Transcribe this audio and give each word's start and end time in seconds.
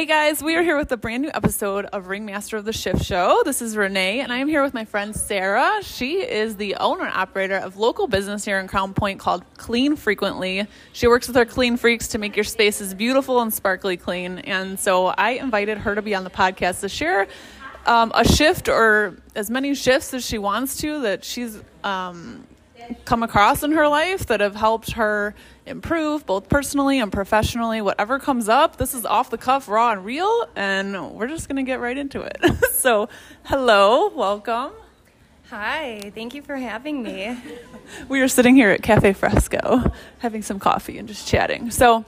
Hey 0.00 0.06
guys, 0.06 0.42
we 0.42 0.56
are 0.56 0.62
here 0.62 0.78
with 0.78 0.90
a 0.92 0.96
brand 0.96 1.24
new 1.24 1.30
episode 1.34 1.84
of 1.84 2.06
Ringmaster 2.06 2.56
of 2.56 2.64
the 2.64 2.72
Shift 2.72 3.04
Show. 3.04 3.42
This 3.44 3.60
is 3.60 3.76
Renee, 3.76 4.20
and 4.20 4.32
I 4.32 4.38
am 4.38 4.48
here 4.48 4.62
with 4.62 4.72
my 4.72 4.86
friend 4.86 5.14
Sara. 5.14 5.82
She 5.82 6.22
is 6.22 6.56
the 6.56 6.76
owner 6.76 7.04
and 7.04 7.12
operator 7.12 7.56
of 7.56 7.76
local 7.76 8.06
business 8.06 8.42
here 8.42 8.58
in 8.58 8.66
Crown 8.66 8.94
Point 8.94 9.20
called 9.20 9.44
Clean 9.58 9.96
Frequently. 9.96 10.66
She 10.94 11.06
works 11.06 11.28
with 11.28 11.36
our 11.36 11.44
Clean 11.44 11.76
Freqs 11.76 12.12
to 12.12 12.18
make 12.18 12.34
your 12.34 12.44
spaces 12.44 12.94
beautiful 12.94 13.42
and 13.42 13.52
sparkly 13.52 13.98
clean. 13.98 14.38
And 14.38 14.80
so 14.80 15.08
I 15.08 15.32
invited 15.32 15.76
her 15.76 15.94
to 15.94 16.00
be 16.00 16.14
on 16.14 16.24
the 16.24 16.30
podcast 16.30 16.80
to 16.80 16.88
share 16.88 17.28
um, 17.84 18.10
a 18.14 18.26
shift 18.26 18.70
or 18.70 19.18
as 19.36 19.50
many 19.50 19.74
shifts 19.74 20.14
as 20.14 20.24
she 20.24 20.38
wants 20.38 20.78
to 20.78 21.02
that 21.02 21.26
she's 21.26 21.60
um, 21.84 22.46
come 23.04 23.22
across 23.22 23.62
in 23.62 23.72
her 23.72 23.88
life 23.88 24.26
that 24.26 24.40
have 24.40 24.56
helped 24.56 24.92
her 24.92 25.34
improve 25.66 26.26
both 26.26 26.48
personally 26.48 27.00
and 27.00 27.12
professionally. 27.12 27.80
Whatever 27.80 28.18
comes 28.18 28.48
up, 28.48 28.76
this 28.76 28.94
is 28.94 29.04
off 29.04 29.30
the 29.30 29.38
cuff, 29.38 29.68
raw 29.68 29.92
and 29.92 30.04
real, 30.04 30.48
and 30.56 31.12
we're 31.12 31.28
just 31.28 31.48
going 31.48 31.56
to 31.56 31.62
get 31.62 31.80
right 31.80 31.96
into 31.96 32.22
it. 32.22 32.38
so, 32.72 33.08
hello, 33.44 34.08
welcome. 34.08 34.72
Hi, 35.50 36.12
thank 36.14 36.34
you 36.34 36.42
for 36.42 36.56
having 36.56 37.02
me. 37.02 37.36
we 38.08 38.20
are 38.20 38.28
sitting 38.28 38.54
here 38.54 38.70
at 38.70 38.82
Cafe 38.82 39.12
Fresco 39.14 39.92
having 40.18 40.42
some 40.42 40.60
coffee 40.60 40.96
and 40.98 41.08
just 41.08 41.26
chatting. 41.26 41.70
So, 41.70 42.04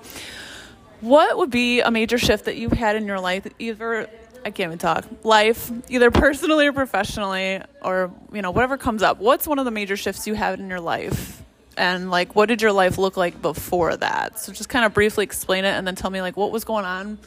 what 1.01 1.37
would 1.37 1.51
be 1.51 1.80
a 1.80 1.90
major 1.90 2.18
shift 2.18 2.45
that 2.45 2.56
you've 2.56 2.73
had 2.73 2.95
in 2.95 3.06
your 3.06 3.18
life, 3.18 3.46
either 3.59 4.09
I 4.45 4.51
can't 4.51 4.69
even 4.69 4.78
talk. 4.78 5.05
Life, 5.23 5.70
either 5.88 6.10
personally 6.10 6.66
or 6.66 6.73
professionally, 6.73 7.60
or 7.80 8.10
you 8.32 8.42
know 8.42 8.51
whatever 8.51 8.77
comes 8.77 9.02
up. 9.02 9.18
What's 9.18 9.46
one 9.46 9.59
of 9.59 9.65
the 9.65 9.70
major 9.70 9.96
shifts 9.96 10.27
you 10.27 10.34
had 10.34 10.59
in 10.59 10.68
your 10.68 10.80
life, 10.80 11.42
and 11.77 12.10
like 12.10 12.34
what 12.34 12.46
did 12.46 12.60
your 12.60 12.73
life 12.73 12.98
look 12.98 13.16
like 13.16 13.41
before 13.41 13.96
that? 13.96 14.38
So 14.38 14.52
just 14.52 14.68
kind 14.68 14.84
of 14.84 14.95
briefly 14.95 15.24
explain 15.24 15.65
it, 15.65 15.70
and 15.70 15.87
then 15.87 15.95
tell 15.95 16.10
me 16.10 16.20
like 16.20 16.37
what 16.37 16.51
was 16.51 16.65
going 16.65 16.84
on 16.84 17.18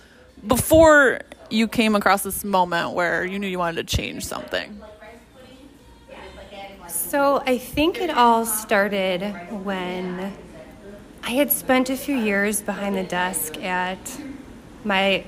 before 0.45 1.21
you 1.49 1.67
came 1.67 1.95
across 1.95 2.23
this 2.23 2.43
moment 2.43 2.91
where 2.91 3.23
you 3.23 3.39
knew 3.39 3.47
you 3.47 3.59
wanted 3.59 3.87
to 3.87 3.95
change 3.95 4.25
something. 4.25 4.81
So 6.87 7.41
I 7.45 7.57
think 7.57 7.99
it 7.99 8.09
all 8.09 8.45
started 8.45 9.23
when 9.63 10.33
I 11.23 11.31
had 11.31 11.51
spent 11.51 11.89
a 11.89 11.95
few 11.95 12.17
years 12.17 12.61
behind 12.61 12.95
the 12.95 13.03
desk 13.03 13.57
at 13.63 14.19
my 14.83 15.23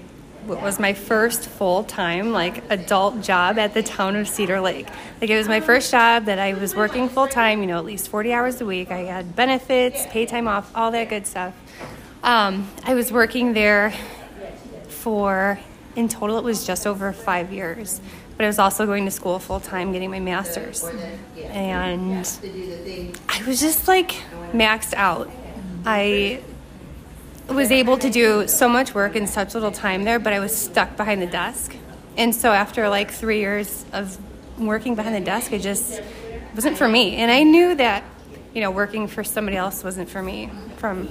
what 0.48 0.62
was 0.62 0.80
my 0.80 0.94
first 0.94 1.48
full 1.48 1.84
time 1.84 2.32
like 2.32 2.64
adult 2.72 3.22
job 3.22 3.60
at 3.60 3.74
the 3.74 3.84
town 3.84 4.16
of 4.16 4.28
Cedar 4.30 4.62
Lake. 4.62 4.88
Like 5.20 5.30
it 5.30 5.38
was 5.38 5.48
my 5.48 5.60
first 5.60 5.92
job 5.92 6.26
that 6.26 6.40
I 6.40 6.54
was 6.54 6.74
working 6.74 7.10
full 7.10 7.28
time, 7.28 7.60
you 7.60 7.68
know, 7.68 7.78
at 7.78 7.86
least 7.86 8.08
40 8.08 8.32
hours 8.32 8.62
a 8.62 8.66
week. 8.66 8.90
I 8.90 9.00
had 9.00 9.36
benefits, 9.36 10.06
pay 10.08 10.26
time 10.26 10.48
off, 10.48 10.72
all 10.74 10.90
that 10.92 11.10
good 11.10 11.28
stuff. 11.28 11.54
Um, 12.24 12.70
I 12.84 12.94
was 12.94 13.12
working 13.12 13.54
there 13.54 13.94
for, 14.88 15.60
in 15.96 16.08
total, 16.08 16.38
it 16.38 16.44
was 16.44 16.66
just 16.66 16.88
over 16.88 17.12
five 17.12 17.52
years. 17.52 18.00
But 18.38 18.46
I 18.46 18.48
was 18.48 18.60
also 18.60 18.86
going 18.86 19.04
to 19.06 19.12
school 19.12 19.40
full 19.40 19.60
time, 19.60 19.92
getting 19.92 20.12
my 20.12 20.20
master's. 20.20 20.84
And 21.50 22.26
I 23.28 23.44
was 23.46 23.60
just 23.60 23.88
like 23.88 24.12
maxed 24.54 24.94
out. 24.94 25.30
I 25.86 26.42
was 27.50 27.72
able 27.72 27.98
to 27.98 28.10
do 28.10 28.48
so 28.48 28.68
much 28.68 28.94
work 28.94 29.16
in 29.16 29.28
such 29.28 29.54
little 29.54 29.72
time 29.72 30.04
there, 30.04 30.20
but 30.20 30.34
I 30.34 30.40
was 30.40 30.56
stuck 30.56 30.98
behind 30.98 31.22
the 31.22 31.28
desk. 31.28 31.76
And 32.18 32.34
so 32.34 32.52
after 32.52 32.90
like 32.90 33.12
three 33.12 33.40
years 33.40 33.86
of 33.94 34.18
working 34.60 34.96
behind 34.96 35.16
the 35.16 35.22
desk, 35.22 35.52
it 35.54 35.62
just 35.62 36.02
wasn't 36.56 36.78
for 36.78 36.88
me. 36.88 37.16
And 37.18 37.32
I 37.32 37.44
knew 37.44 37.76
that, 37.76 38.04
you 38.54 38.62
know, 38.62 38.72
working 38.72 39.08
for 39.08 39.24
somebody 39.24 39.56
else 39.56 39.84
wasn't 39.84 40.10
for 40.10 40.22
me 40.22 40.50
from 40.78 41.10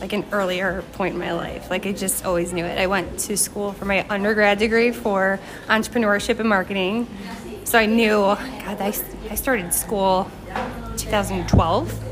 like 0.00 0.12
an 0.12 0.24
earlier 0.30 0.82
point 0.92 1.14
in 1.14 1.20
my 1.20 1.32
life. 1.32 1.70
Like 1.70 1.86
I 1.86 1.92
just 1.92 2.24
always 2.24 2.52
knew 2.52 2.64
it. 2.64 2.78
I 2.78 2.86
went 2.86 3.18
to 3.20 3.36
school 3.36 3.72
for 3.72 3.84
my 3.84 4.06
undergrad 4.08 4.58
degree 4.58 4.92
for 4.92 5.40
entrepreneurship 5.66 6.38
and 6.38 6.48
marketing. 6.48 7.08
So 7.64 7.78
I 7.78 7.86
knew, 7.86 8.20
God, 8.20 8.80
I, 8.80 8.94
I 9.30 9.34
started 9.34 9.74
school 9.74 10.30
2012. 10.96 12.04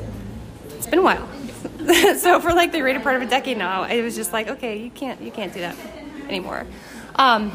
It's 0.77 0.87
been 0.87 0.99
a 0.99 1.03
while. 1.03 1.29
so 2.17 2.41
for 2.41 2.53
like 2.53 2.73
the 2.73 2.81
greater 2.81 3.01
part 3.01 3.17
of 3.17 3.23
a 3.23 3.27
decade 3.27 3.59
now, 3.59 3.85
it 3.85 4.03
was 4.03 4.17
just 4.17 4.33
like, 4.33 4.49
okay, 4.49 4.77
you 4.79 4.91
can't 4.91 5.21
you 5.21 5.31
can't 5.31 5.53
do 5.53 5.61
that 5.61 5.77
anymore. 6.29 6.67
Um, 7.17 7.53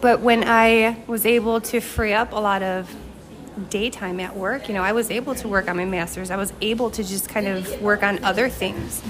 but 0.00 0.20
when 0.20 0.44
I 0.44 1.02
was 1.06 1.26
able 1.26 1.60
to 1.60 1.80
free 1.80 2.12
up 2.12 2.32
a 2.32 2.40
lot 2.40 2.62
of 2.62 2.94
daytime 3.68 4.20
at 4.20 4.36
work, 4.36 4.68
you 4.68 4.74
know, 4.74 4.82
I 4.82 4.92
was 4.92 5.10
able 5.10 5.34
to 5.36 5.48
work 5.48 5.68
on 5.68 5.76
my 5.76 5.84
master's. 5.84 6.30
I 6.30 6.36
was 6.36 6.52
able 6.60 6.90
to 6.90 7.04
just 7.04 7.28
kind 7.28 7.46
of 7.46 7.82
work 7.82 8.02
on 8.02 8.24
other 8.24 8.48
things. 8.48 9.02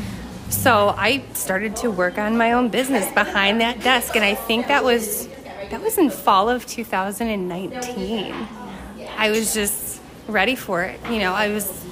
So 0.49 0.95
I 0.97 1.23
started 1.35 1.77
to 1.77 1.91
work 1.91 2.19
on 2.19 2.37
my 2.37 2.53
own 2.53 2.69
business 2.69 3.11
behind 3.13 3.61
that 3.61 3.81
desk, 3.83 4.17
and 4.17 4.25
I 4.25 4.35
think 4.35 4.67
that 4.69 4.83
was 4.85 5.29
that 5.71 5.81
was 5.81 5.97
in 5.99 6.11
fall 6.11 6.49
of 6.51 6.67
2019. 6.67 8.35
I 9.17 9.31
was 9.31 9.55
just 9.55 10.01
ready 10.27 10.57
for 10.57 10.83
it. 10.83 11.01
You 11.09 11.21
know, 11.21 11.33
I 11.33 11.49
was 11.49 11.85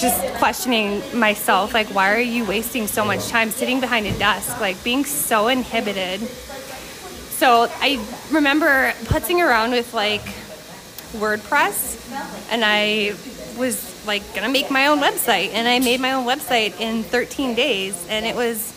just 0.00 0.34
questioning 0.34 1.02
myself 1.18 1.74
like 1.74 1.88
why 1.88 2.12
are 2.12 2.20
you 2.20 2.44
wasting 2.44 2.86
so 2.86 3.04
much 3.04 3.28
time 3.28 3.50
sitting 3.50 3.80
behind 3.80 4.06
a 4.06 4.18
desk 4.18 4.60
like 4.60 4.82
being 4.82 5.04
so 5.04 5.48
inhibited? 5.48 6.20
So 6.20 7.68
i 7.80 8.04
remember 8.30 8.92
putzing 9.04 9.44
around 9.46 9.72
with 9.72 9.92
like 9.94 10.24
wordpress 11.12 11.98
and 12.50 12.64
i 12.64 13.12
was 13.58 14.06
like 14.06 14.22
gonna 14.34 14.48
make 14.48 14.70
my 14.70 14.86
own 14.86 15.00
website 15.00 15.50
and 15.52 15.68
i 15.68 15.78
made 15.80 16.00
my 16.00 16.12
own 16.12 16.24
website 16.24 16.78
in 16.80 17.02
13 17.02 17.54
days 17.54 18.06
and 18.08 18.24
it 18.24 18.36
was 18.36 18.76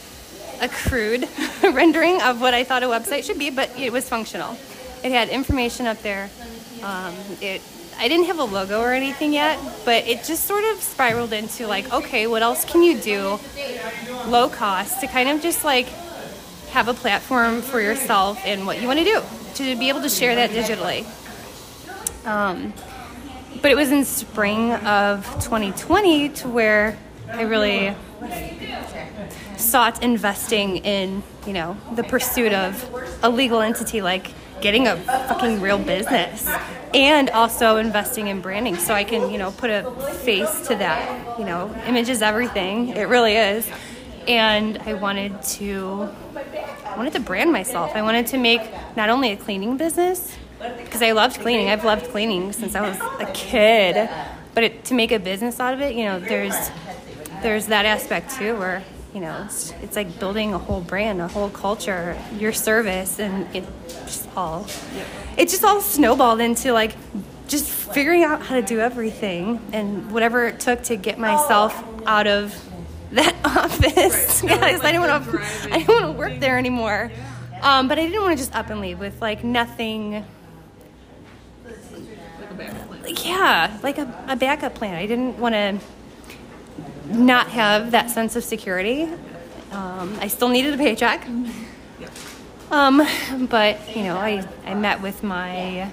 a 0.61 0.67
crude 0.67 1.27
rendering 1.63 2.21
of 2.21 2.41
what 2.41 2.53
i 2.53 2.63
thought 2.63 2.83
a 2.83 2.87
website 2.87 3.23
should 3.23 3.39
be 3.39 3.49
but 3.49 3.69
it 3.77 3.91
was 3.91 4.09
functional. 4.09 4.57
It 5.03 5.11
had 5.11 5.27
information 5.27 5.85
up 5.85 6.01
there. 6.01 6.29
Um, 6.81 7.13
it 7.41 7.61
I 8.03 8.09
didn't 8.09 8.25
have 8.25 8.39
a 8.39 8.43
logo 8.43 8.81
or 8.81 8.91
anything 8.91 9.31
yet, 9.31 9.57
but 9.85 10.05
it 10.05 10.25
just 10.25 10.43
sort 10.43 10.65
of 10.65 10.81
spiraled 10.81 11.31
into 11.31 11.67
like, 11.67 11.89
okay, 11.93 12.27
what 12.27 12.41
else 12.41 12.65
can 12.65 12.83
you 12.83 12.99
do 12.99 13.39
low 14.27 14.49
cost 14.49 14.99
to 14.99 15.07
kind 15.07 15.29
of 15.29 15.41
just 15.41 15.63
like 15.63 15.87
have 16.71 16.89
a 16.89 16.93
platform 16.93 17.61
for 17.61 17.79
yourself 17.79 18.41
and 18.43 18.65
what 18.65 18.81
you 18.81 18.87
want 18.87 18.99
to 18.99 19.05
do 19.05 19.21
to 19.53 19.79
be 19.79 19.87
able 19.87 20.01
to 20.01 20.09
share 20.09 20.35
that 20.35 20.49
digitally. 20.49 21.05
Um, 22.27 22.73
but 23.61 23.71
it 23.71 23.75
was 23.77 23.89
in 23.89 24.03
spring 24.03 24.73
of 24.73 25.23
2020 25.35 26.27
to 26.27 26.49
where 26.49 26.97
I 27.31 27.43
really 27.43 27.95
sought 29.55 30.03
investing 30.03 30.75
in, 30.79 31.23
you 31.47 31.53
know, 31.53 31.77
the 31.95 32.03
pursuit 32.03 32.51
of 32.51 32.83
a 33.23 33.29
legal 33.29 33.61
entity 33.61 34.01
like 34.01 34.29
getting 34.59 34.87
a 34.89 34.97
fucking 34.97 35.61
real 35.61 35.77
business 35.77 36.49
and 36.93 37.29
also 37.31 37.77
investing 37.77 38.27
in 38.27 38.41
branding 38.41 38.75
so 38.75 38.93
I 38.93 39.03
can, 39.03 39.31
you 39.31 39.37
know, 39.37 39.51
put 39.51 39.69
a 39.69 39.89
face 40.23 40.67
to 40.67 40.75
that. 40.75 41.39
You 41.39 41.45
know, 41.45 41.73
image 41.87 42.09
is 42.09 42.21
everything. 42.21 42.89
It 42.89 43.07
really 43.07 43.35
is. 43.35 43.69
And 44.27 44.77
I 44.79 44.93
wanted 44.93 45.41
to 45.43 46.09
I 46.85 46.95
wanted 46.95 47.13
to 47.13 47.19
brand 47.19 47.51
myself. 47.51 47.95
I 47.95 48.01
wanted 48.01 48.27
to 48.27 48.37
make 48.37 48.61
not 48.95 49.09
only 49.09 49.31
a 49.31 49.37
cleaning 49.37 49.77
business 49.77 50.37
because 50.77 51.01
I 51.01 51.11
loved 51.11 51.39
cleaning. 51.39 51.69
I've 51.69 51.83
loved 51.83 52.09
cleaning 52.11 52.53
since 52.53 52.75
I 52.75 52.81
was 52.81 52.97
a 53.19 53.31
kid. 53.33 54.09
But 54.53 54.63
it, 54.63 54.85
to 54.85 54.93
make 54.93 55.11
a 55.11 55.19
business 55.19 55.59
out 55.59 55.73
of 55.73 55.81
it, 55.81 55.95
you 55.95 56.05
know, 56.05 56.19
there's 56.19 56.55
there's 57.41 57.65
that 57.67 57.85
aspect 57.85 58.35
too 58.35 58.55
where 58.55 58.83
you 59.13 59.19
know, 59.19 59.43
it's, 59.45 59.71
it's 59.83 59.95
like 59.95 60.19
building 60.19 60.53
a 60.53 60.57
whole 60.57 60.81
brand, 60.81 61.21
a 61.21 61.27
whole 61.27 61.49
culture, 61.49 62.17
your 62.37 62.51
service, 62.51 63.19
and 63.19 63.53
it 63.55 63.63
just 63.87 64.27
all, 64.35 64.65
it 65.37 65.49
just 65.49 65.63
all 65.63 65.81
snowballed 65.81 66.41
into 66.41 66.73
like 66.73 66.95
just 67.47 67.69
figuring 67.69 68.23
out 68.23 68.41
how 68.41 68.55
to 68.55 68.63
do 68.63 68.79
everything 68.79 69.61
and 69.71 70.11
whatever 70.11 70.47
it 70.47 70.59
took 70.59 70.81
to 70.83 70.95
get 70.95 71.19
myself 71.19 71.83
out 72.07 72.25
of 72.25 72.55
that 73.11 73.35
office. 73.45 74.41
Guys, 74.41 74.81
I 74.81 74.91
didn't 74.91 75.01
want 75.01 75.25
to, 75.25 75.39
I 75.71 75.77
didn't 75.77 75.87
want 75.93 76.05
to 76.05 76.11
work 76.13 76.39
there 76.39 76.57
anymore. 76.57 77.11
Um, 77.61 77.87
but 77.87 77.99
I 77.99 78.05
didn't 78.07 78.21
want 78.23 78.37
to 78.37 78.43
just 78.43 78.55
up 78.55 78.69
and 78.71 78.81
leave 78.81 78.99
with 78.99 79.21
like 79.21 79.43
nothing. 79.43 80.25
Like 83.03 83.25
Yeah, 83.25 83.77
like 83.83 83.97
a, 83.99 84.25
a 84.27 84.35
backup 84.35 84.75
plan. 84.75 84.95
I 84.95 85.05
didn't 85.05 85.37
want 85.37 85.53
to 85.53 85.79
not 87.05 87.49
have 87.49 87.91
that 87.91 88.09
sense 88.09 88.35
of 88.35 88.43
security. 88.43 89.09
Um, 89.71 90.17
I 90.19 90.27
still 90.27 90.49
needed 90.49 90.73
a 90.73 90.77
paycheck. 90.77 91.27
Um, 92.71 93.05
but, 93.49 93.95
you 93.95 94.03
know, 94.03 94.17
I, 94.17 94.47
I 94.65 94.73
met 94.73 95.01
with 95.01 95.21
my 95.23 95.91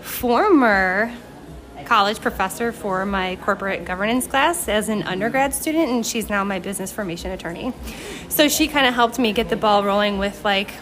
former 0.00 1.12
college 1.84 2.20
professor 2.20 2.72
for 2.72 3.06
my 3.06 3.36
corporate 3.42 3.84
governance 3.84 4.26
class 4.26 4.68
as 4.68 4.88
an 4.88 5.02
undergrad 5.04 5.54
student, 5.54 5.88
and 5.88 6.06
she's 6.06 6.28
now 6.28 6.42
my 6.44 6.58
business 6.58 6.92
formation 6.92 7.30
attorney. 7.30 7.72
So 8.28 8.48
she 8.48 8.68
kind 8.68 8.86
of 8.86 8.94
helped 8.94 9.18
me 9.18 9.32
get 9.32 9.48
the 9.48 9.56
ball 9.56 9.84
rolling 9.84 10.18
with, 10.18 10.44
like, 10.44 10.72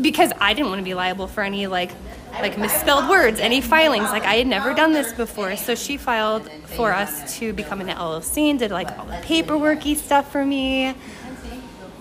because 0.00 0.32
I 0.40 0.54
didn't 0.54 0.68
want 0.68 0.80
to 0.80 0.84
be 0.84 0.94
liable 0.94 1.26
for 1.26 1.42
any, 1.42 1.66
like, 1.66 1.92
like 2.40 2.58
misspelled 2.58 3.08
words, 3.08 3.40
any 3.40 3.60
filings. 3.60 4.10
Like 4.10 4.24
I 4.24 4.34
had 4.36 4.46
never 4.46 4.74
done 4.74 4.92
this 4.92 5.12
before, 5.12 5.56
so 5.56 5.74
she 5.74 5.96
filed 5.96 6.50
for 6.50 6.92
us 6.92 7.38
to 7.38 7.52
become 7.52 7.80
an 7.80 7.88
LLC 7.88 8.50
and 8.50 8.58
did 8.58 8.70
like 8.70 8.96
all 8.98 9.06
the 9.06 9.14
paperworky 9.14 9.96
stuff 9.96 10.30
for 10.30 10.44
me. 10.44 10.94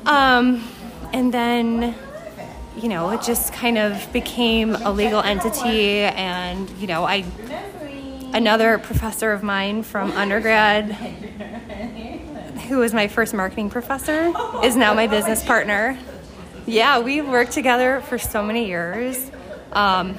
Um, 0.06 0.64
and 1.14 1.34
then 1.34 1.96
you 2.78 2.90
know, 2.90 3.10
it 3.10 3.24
just 3.24 3.54
kind 3.54 3.78
of 3.78 4.12
became 4.14 4.76
a 4.76 4.92
legal 4.92 5.22
entity. 5.22 6.02
And, 6.02 6.70
you 6.72 6.86
know, 6.86 7.04
I, 7.04 7.26
another 8.34 8.78
professor 8.78 9.32
of 9.32 9.42
mine 9.42 9.82
from 9.82 10.12
undergrad, 10.12 10.92
who 12.68 12.78
was 12.78 12.94
my 12.94 13.08
first 13.08 13.34
marketing 13.34 13.72
professor, 13.72 14.32
is 14.64 14.76
now 14.76 14.94
my 14.94 15.08
business 15.08 15.44
partner. 15.44 15.98
Yeah, 16.68 17.00
we've 17.00 17.28
worked 17.28 17.54
together 17.54 18.02
for 18.02 18.20
so 18.20 18.44
many 18.44 18.68
years. 18.68 19.32
Um, 19.74 20.16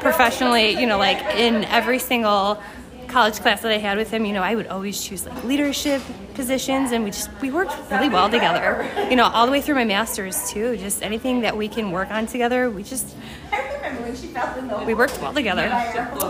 professionally, 0.00 0.70
you 0.80 0.86
know, 0.86 0.98
like 0.98 1.18
in 1.36 1.64
every 1.64 1.98
single 1.98 2.62
college 3.08 3.38
class 3.40 3.62
that 3.62 3.70
I 3.70 3.78
had 3.78 3.96
with 3.96 4.10
him, 4.10 4.24
you 4.24 4.32
know, 4.32 4.42
I 4.42 4.54
would 4.54 4.66
always 4.66 5.02
choose 5.02 5.24
like 5.24 5.44
leadership 5.44 6.02
positions 6.34 6.90
and 6.90 7.04
we 7.04 7.10
just 7.10 7.30
we 7.40 7.50
worked 7.50 7.72
really 7.90 8.08
well 8.08 8.28
together. 8.28 8.88
You 9.08 9.16
know, 9.16 9.24
all 9.26 9.46
the 9.46 9.52
way 9.52 9.60
through 9.60 9.76
my 9.76 9.84
masters 9.84 10.50
too. 10.50 10.76
Just 10.76 11.02
anything 11.02 11.42
that 11.42 11.56
we 11.56 11.68
can 11.68 11.92
work 11.92 12.10
on 12.10 12.26
together, 12.26 12.70
we 12.70 12.82
just 12.82 13.14
I 13.52 13.58
remember 13.74 14.02
when 14.02 14.16
she 14.16 14.26
found 14.28 14.56
the 14.56 14.62
note. 14.62 14.86
we 14.86 14.94
worked 14.94 15.20
well 15.20 15.32
together. 15.32 15.66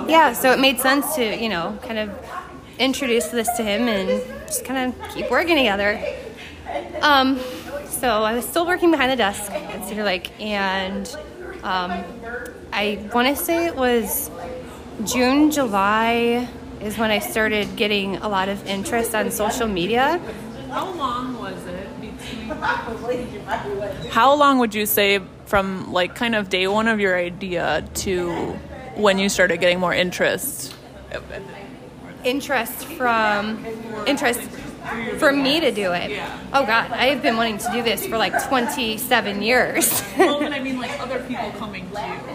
Yeah, 0.08 0.32
so 0.34 0.52
it 0.52 0.60
made 0.60 0.78
sense 0.78 1.14
to, 1.16 1.36
you 1.36 1.48
know, 1.48 1.78
kind 1.82 1.98
of 1.98 2.10
introduce 2.78 3.28
this 3.28 3.48
to 3.56 3.62
him 3.62 3.88
and 3.88 4.22
just 4.46 4.64
kind 4.64 4.92
of 4.92 5.10
keep 5.14 5.30
working 5.30 5.56
together. 5.56 6.02
Um, 7.00 7.40
so 7.88 8.08
I 8.08 8.34
was 8.34 8.44
still 8.44 8.66
working 8.66 8.90
behind 8.90 9.10
the 9.12 9.16
desk 9.16 9.50
at 9.50 9.88
Cedar 9.88 10.04
Lake 10.04 10.30
and 10.40 11.16
um, 11.64 12.04
I 12.72 13.08
want 13.12 13.36
to 13.36 13.42
say 13.42 13.66
it 13.66 13.74
was 13.74 14.30
June, 15.04 15.50
July 15.50 16.48
is 16.80 16.98
when 16.98 17.10
I 17.10 17.18
started 17.18 17.74
getting 17.76 18.16
a 18.16 18.28
lot 18.28 18.48
of 18.48 18.66
interest 18.66 19.14
on 19.14 19.30
social 19.30 19.66
media. 19.66 20.20
How 20.68 20.92
long 20.92 21.38
was 21.38 21.56
it 21.66 22.00
between? 22.00 22.48
How 24.10 24.34
long 24.34 24.58
would 24.58 24.74
you 24.74 24.84
say 24.84 25.20
from 25.46 25.92
like 25.92 26.14
kind 26.14 26.34
of 26.34 26.50
day 26.50 26.66
one 26.66 26.86
of 26.86 27.00
your 27.00 27.16
idea 27.16 27.88
to 27.94 28.32
when 28.96 29.18
you 29.18 29.28
started 29.28 29.58
getting 29.60 29.80
more 29.80 29.94
interest? 29.94 30.74
Interest 32.24 32.84
from 32.84 33.64
interest 34.06 34.40
for 35.18 35.32
me 35.32 35.60
to 35.60 35.70
do 35.70 35.92
it. 35.92 36.10
Oh 36.52 36.64
God, 36.66 36.90
I've 36.92 37.22
been 37.22 37.36
wanting 37.36 37.58
to 37.58 37.70
do 37.72 37.82
this 37.82 38.06
for 38.06 38.16
like 38.18 38.32
27 38.48 39.42
years. 39.42 40.02
well, 40.18 40.44
I 40.52 40.58
mean 40.60 40.78
like 40.78 40.98
other 41.00 41.20
people 41.24 41.50
coming 41.52 41.90
to 41.90 42.00
you. 42.00 42.34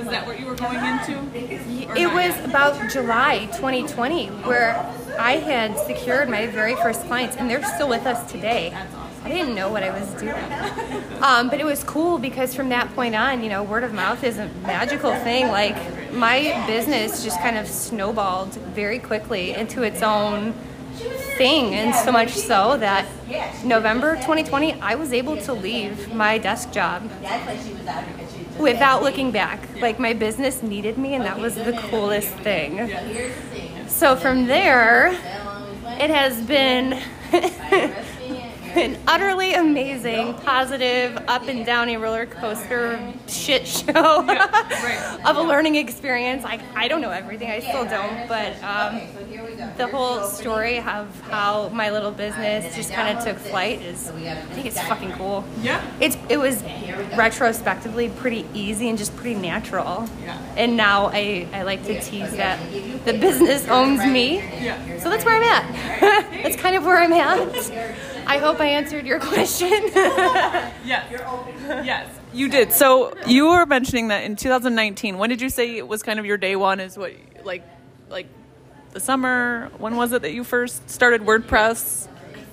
Is 0.00 0.04
that 0.06 0.26
what 0.26 0.38
you 0.40 0.46
were 0.46 0.54
going 0.54 0.76
into? 0.76 1.18
it 1.98 2.12
was 2.12 2.44
about 2.44 2.90
July 2.90 3.46
2020 3.52 4.26
where 4.44 4.76
I 5.18 5.32
had 5.32 5.78
secured 5.78 6.28
my 6.28 6.46
very 6.46 6.76
first 6.76 7.02
clients, 7.06 7.36
and 7.36 7.50
they're 7.50 7.64
still 7.64 7.88
with 7.88 8.06
us 8.06 8.30
today. 8.30 8.72
I 9.24 9.28
didn't 9.28 9.54
know 9.54 9.70
what 9.70 9.82
I 9.82 9.90
was 9.90 10.08
doing. 10.14 11.22
Um, 11.22 11.50
but 11.50 11.60
it 11.60 11.64
was 11.64 11.82
cool 11.82 12.18
because 12.18 12.54
from 12.54 12.68
that 12.68 12.94
point 12.94 13.14
on, 13.14 13.42
you 13.42 13.48
know, 13.48 13.62
word 13.64 13.82
of 13.82 13.92
mouth 13.92 14.22
is 14.22 14.38
a 14.38 14.46
magical 14.62 15.12
thing. 15.16 15.48
Like, 15.48 16.12
my 16.12 16.64
business 16.66 17.24
just 17.24 17.38
kind 17.40 17.58
of 17.58 17.66
snowballed 17.66 18.54
very 18.74 18.98
quickly 19.00 19.54
into 19.54 19.82
its 19.82 20.02
own 20.02 20.54
thing, 21.36 21.74
and 21.74 21.94
so 21.94 22.12
much 22.12 22.30
so 22.30 22.76
that 22.78 23.06
November 23.64 24.16
2020, 24.16 24.74
I 24.80 24.94
was 24.94 25.12
able 25.12 25.36
to 25.42 25.52
leave 25.52 26.12
my 26.14 26.38
desk 26.38 26.72
job 26.72 27.10
without 28.58 29.02
looking 29.02 29.30
back. 29.30 29.60
Like 29.80 29.98
my 29.98 30.12
business 30.12 30.62
needed 30.62 30.98
me, 30.98 31.14
and 31.14 31.24
that 31.24 31.38
was 31.38 31.54
the 31.54 31.72
coolest 31.90 32.30
thing. 32.36 32.90
So 33.86 34.16
from 34.16 34.46
there, 34.46 35.08
it 36.00 36.10
has 36.10 36.40
been 36.42 37.00
an 38.78 38.98
utterly 39.06 39.54
amazing, 39.54 40.34
positive, 40.34 41.16
up 41.28 41.48
and 41.48 41.66
down 41.66 41.88
a 41.88 41.96
roller 41.96 42.26
coaster 42.26 43.12
shit 43.26 43.66
show 43.66 44.20
of 45.24 45.36
a 45.36 45.42
learning 45.42 45.76
experience. 45.76 46.44
I, 46.44 46.60
I 46.74 46.88
don't 46.88 47.00
know 47.00 47.10
everything, 47.10 47.50
I 47.50 47.60
still 47.60 47.84
don't, 47.84 48.28
but 48.28 48.62
um, 48.62 49.00
the 49.76 49.88
whole 49.88 50.22
story 50.24 50.78
of 50.78 51.20
how 51.22 51.68
my 51.70 51.90
little 51.90 52.12
business 52.12 52.74
just 52.74 52.92
kind 52.92 53.16
of 53.16 53.24
took 53.24 53.36
flight 53.36 53.82
is, 53.82 54.10
I 54.10 54.34
think 54.52 54.66
it's 54.66 54.80
fucking 54.80 55.12
cool. 55.12 55.44
Yeah. 55.60 55.84
It's 56.00 56.16
it 56.28 56.38
was 56.38 56.62
retrospectively 57.16 58.10
pretty 58.10 58.46
easy 58.54 58.88
and 58.88 58.98
just 58.98 59.16
pretty 59.16 59.38
natural. 59.38 60.08
Yeah. 60.22 60.38
And 60.56 60.76
now 60.76 61.10
I, 61.12 61.46
I 61.52 61.62
like 61.62 61.84
to 61.84 62.00
tease 62.00 62.32
that 62.36 62.58
the 63.04 63.12
business 63.12 63.66
owns 63.68 64.04
me. 64.04 64.36
Yeah. 64.36 64.98
So 64.98 65.10
that's 65.10 65.24
where 65.24 65.36
I'm 65.36 65.42
at. 65.42 66.32
that's 66.42 66.56
kind 66.56 66.76
of 66.76 66.84
where 66.84 66.98
I'm 66.98 67.12
at. 67.12 67.98
I 68.28 68.38
hope 68.38 68.60
I 68.60 68.66
answered 68.66 69.06
your 69.06 69.20
question. 69.32 69.70
Yes. 70.84 71.10
Yes. 71.84 72.08
You 72.32 72.48
did. 72.48 72.72
So 72.72 73.12
you 73.26 73.48
were 73.48 73.66
mentioning 73.66 74.08
that 74.08 74.24
in 74.24 74.36
2019. 74.36 75.18
When 75.18 75.28
did 75.28 75.40
you 75.40 75.50
say 75.50 75.76
it 75.76 75.86
was 75.86 76.02
kind 76.02 76.18
of 76.18 76.24
your 76.24 76.36
day 76.38 76.56
one? 76.56 76.80
Is 76.80 76.96
what 76.96 77.12
like 77.44 77.62
like 78.08 78.26
the 78.92 79.00
summer? 79.00 79.70
When 79.78 79.96
was 79.96 80.12
it 80.12 80.22
that 80.22 80.32
you 80.32 80.44
first 80.44 80.88
started 80.88 81.22
WordPress? 81.22 82.08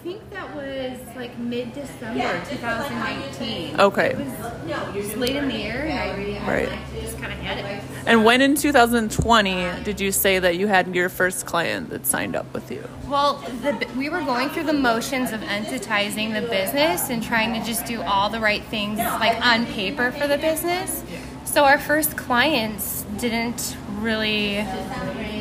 I 0.06 0.08
think 0.08 0.30
that 0.34 0.56
was 0.56 1.00
like 1.16 1.36
mid 1.40 1.74
December 1.74 2.40
2019. 2.48 3.80
Okay. 3.80 4.10
It 4.10 4.18
was 4.18 4.94
just 4.94 5.18
late 5.18 5.36
in 5.36 5.48
the 5.48 5.56
year, 5.56 5.82
and 5.82 5.98
I 5.98 6.48
Right. 6.48 6.70
just 7.02 7.18
kind 7.18 7.34
of 7.34 7.40
had 7.40 7.58
it. 7.58 7.84
And 8.06 8.24
when 8.24 8.40
in 8.40 8.54
2020 8.54 9.84
did 9.84 10.00
you 10.00 10.12
say 10.12 10.38
that 10.38 10.58
you 10.58 10.68
had 10.68 10.94
your 10.94 11.10
first 11.10 11.48
client 11.48 11.90
that 11.90 12.06
signed 12.06 12.36
up 12.36 12.54
with 12.54 12.70
you? 12.70 12.88
Well, 13.08 13.38
the, 13.64 13.88
we 13.98 14.10
were 14.10 14.22
going 14.22 14.50
through 14.50 14.66
the 14.66 14.74
motions 14.74 15.32
of 15.32 15.40
entitizing 15.42 16.40
the 16.40 16.48
business 16.48 17.10
and 17.10 17.24
trying 17.24 17.60
to 17.60 17.66
just 17.66 17.88
do 17.88 18.04
all 18.04 18.30
the 18.30 18.40
right 18.40 18.64
things, 18.66 19.00
like 19.00 19.44
on 19.44 19.66
paper 19.66 20.12
for 20.12 20.28
the 20.28 20.38
business. 20.38 21.04
So 21.46 21.64
our 21.64 21.80
first 21.80 22.16
clients 22.16 23.06
didn't 23.18 23.76
really, 24.02 24.58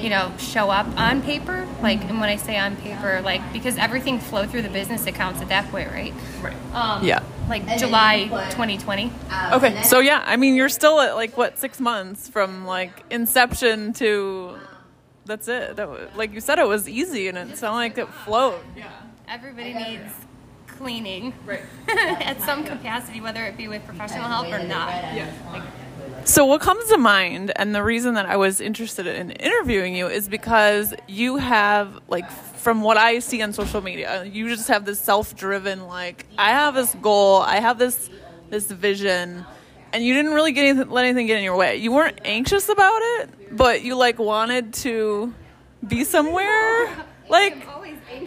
you 0.01 0.09
know, 0.09 0.33
show 0.39 0.71
up 0.71 0.87
on 0.99 1.21
paper. 1.21 1.67
Like, 1.85 2.03
and 2.05 2.19
when 2.19 2.31
I 2.31 2.37
say 2.37 2.57
on 2.57 2.77
paper, 2.77 3.21
like 3.23 3.53
because 3.53 3.77
everything 3.77 4.19
flowed 4.19 4.49
through 4.51 4.63
the 4.63 4.71
business 4.71 5.07
accounts 5.07 5.43
at 5.43 5.51
that 5.51 5.71
point, 5.71 5.91
right? 5.93 6.15
Right. 6.43 6.57
Um, 6.73 7.05
Yeah. 7.05 7.23
Like 7.47 7.79
July 7.79 8.25
2020. 8.51 9.13
Okay. 9.53 9.83
So 9.83 10.01
yeah, 10.01 10.23
I 10.27 10.37
mean 10.37 10.55
you're 10.55 10.71
still 10.71 10.99
at 10.99 11.15
like 11.15 11.37
what 11.37 11.59
six 11.59 11.79
months 11.79 12.27
from 12.27 12.65
like 12.65 13.05
inception 13.11 13.93
to 13.95 14.57
that's 15.27 15.47
it. 15.47 15.77
That 15.77 15.91
was, 15.91 16.09
like 16.17 16.33
you 16.33 16.41
said, 16.41 16.59
it 16.59 16.67
was 16.67 16.89
easy 16.89 17.29
and 17.29 17.37
it 17.37 17.59
sounded 17.59 17.77
like 17.77 17.99
it 17.99 18.09
flowed. 18.09 18.61
Yeah. 18.75 18.91
Everybody 19.29 19.75
needs 19.75 20.13
cleaning 20.67 21.35
Right. 21.45 21.63
at 21.89 22.41
some 22.41 22.65
capacity, 22.65 23.21
whether 23.21 23.45
it 23.45 23.59
be 23.59 23.69
with 23.69 23.85
professional 23.87 24.25
help 24.25 24.47
or 24.47 24.59
not. 24.67 24.89
Yeah. 25.15 25.31
So 26.27 26.47
what 26.47 26.63
comes 26.63 26.87
to 26.89 26.97
mind, 26.97 27.53
and 27.57 27.75
the 27.75 27.83
reason 27.83 28.15
that 28.15 28.25
I 28.25 28.37
was 28.37 28.59
interested 28.61 29.07
in 29.07 29.31
interviewing 29.33 29.95
you 29.95 30.07
is 30.07 30.27
because 30.27 30.95
you 31.07 31.37
have 31.37 32.01
like 32.09 32.31
from 32.31 32.81
what 32.81 32.97
I 32.97 33.19
see 33.19 33.43
on 33.43 33.53
social 33.53 33.83
media, 33.83 34.25
you 34.25 34.49
just 34.49 34.69
have 34.69 34.87
this 34.87 34.99
self-driven 34.99 35.87
like 35.87 36.25
I 36.39 36.51
have 36.51 36.75
this 36.75 36.95
goal, 36.95 37.43
I 37.43 37.57
have 37.57 37.79
this 37.79 38.09
this 38.49 38.71
vision, 38.71 39.45
and 39.93 40.03
you 40.03 40.15
didn't 40.15 40.33
really 40.33 40.53
get 40.53 40.65
anything, 40.65 40.91
let 40.91 41.05
anything 41.05 41.27
get 41.27 41.37
in 41.37 41.45
your 41.45 41.57
way. 41.57 41.77
You 41.77 41.93
weren't 41.93 42.19
anxious 42.25 42.71
about 42.71 43.01
it, 43.03 43.57
but 43.57 43.83
you 43.83 43.95
like 43.95 44.19
wanted 44.19 44.73
to 44.85 45.33
be 45.87 46.05
somewhere. 46.05 46.89
Like 47.27 47.67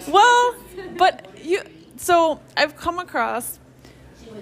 well, 0.08 0.56
but 0.98 1.28
you. 1.44 1.62
So 1.98 2.40
I've 2.58 2.76
come 2.76 2.98
across 2.98 3.60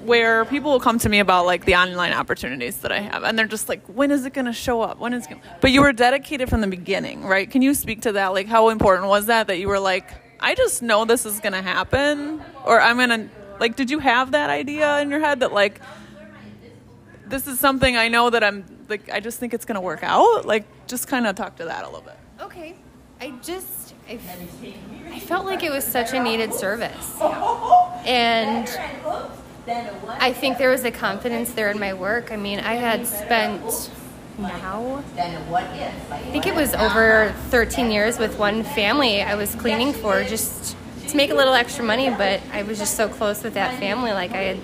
where 0.03 0.45
people 0.45 0.71
will 0.71 0.79
come 0.79 0.99
to 0.99 1.09
me 1.09 1.19
about 1.19 1.45
like 1.45 1.65
the 1.65 1.75
online 1.75 2.13
opportunities 2.13 2.77
that 2.77 2.91
I 2.91 2.99
have, 2.99 3.23
and 3.23 3.37
they're 3.37 3.47
just 3.47 3.69
like, 3.69 3.85
"When 3.87 4.11
is 4.11 4.25
it 4.25 4.33
going 4.33 4.45
to 4.45 4.53
show 4.53 4.81
up? 4.81 4.99
When 4.99 5.13
is?" 5.13 5.25
It 5.25 5.29
gonna... 5.29 5.41
But 5.61 5.71
you 5.71 5.81
were 5.81 5.93
dedicated 5.93 6.49
from 6.49 6.61
the 6.61 6.67
beginning, 6.67 7.23
right? 7.23 7.49
Can 7.49 7.61
you 7.61 7.73
speak 7.73 8.01
to 8.01 8.11
that? 8.13 8.33
Like, 8.33 8.47
how 8.47 8.69
important 8.69 9.07
was 9.07 9.27
that? 9.27 9.47
That 9.47 9.57
you 9.57 9.67
were 9.67 9.79
like, 9.79 10.09
"I 10.39 10.55
just 10.55 10.81
know 10.81 11.05
this 11.05 11.25
is 11.25 11.39
going 11.39 11.53
to 11.53 11.61
happen," 11.61 12.41
or 12.65 12.81
"I'm 12.81 12.97
going 12.97 13.09
to." 13.09 13.29
Like, 13.59 13.75
did 13.75 13.89
you 13.89 13.99
have 13.99 14.31
that 14.31 14.49
idea 14.49 14.99
in 14.99 15.09
your 15.09 15.21
head 15.21 15.39
that 15.39 15.53
like 15.53 15.79
this 17.27 17.47
is 17.47 17.59
something 17.59 17.95
I 17.95 18.09
know 18.09 18.29
that 18.29 18.43
I'm 18.43 18.65
like 18.89 19.09
I 19.09 19.19
just 19.19 19.39
think 19.39 19.53
it's 19.53 19.65
going 19.65 19.75
to 19.75 19.81
work 19.81 20.03
out? 20.03 20.45
Like, 20.45 20.65
just 20.87 21.07
kind 21.07 21.25
of 21.25 21.35
talk 21.35 21.55
to 21.57 21.65
that 21.65 21.83
a 21.83 21.87
little 21.87 22.01
bit. 22.01 22.17
Okay. 22.41 22.75
I 23.21 23.31
just 23.41 23.93
I, 24.09 24.19
I 25.09 25.19
felt 25.19 25.45
like 25.45 25.63
it 25.63 25.71
was 25.71 25.83
such 25.83 26.13
a 26.13 26.21
needed 26.21 26.53
service. 26.53 27.17
And 28.05 28.67
I 29.67 30.34
think 30.34 30.57
there 30.57 30.69
was 30.69 30.84
a 30.84 30.91
confidence 30.91 31.51
there 31.53 31.69
in 31.72 31.79
my 31.79 31.93
work. 31.93 32.31
I 32.31 32.36
mean, 32.38 32.60
I 32.60 32.75
had 32.75 33.07
spent 33.07 33.89
now 34.38 35.01
I 36.12 36.31
think 36.31 36.45
it 36.45 36.53
was 36.55 36.74
over 36.74 37.34
13 37.50 37.89
years 37.89 38.19
with 38.19 38.38
one 38.38 38.63
family 38.63 39.22
I 39.22 39.36
was 39.36 39.55
cleaning 39.55 39.93
for 39.93 40.24
just 40.25 40.75
to 41.07 41.15
make 41.15 41.31
a 41.31 41.36
little 41.36 41.53
extra 41.53 41.86
money, 41.86 42.10
but 42.10 42.41
I 42.51 42.63
was 42.63 42.77
just 42.77 42.95
so 42.95 43.07
close 43.07 43.43
with 43.43 43.53
that 43.53 43.79
family 43.79 44.12
like 44.12 44.31
I 44.31 44.41
had 44.41 44.57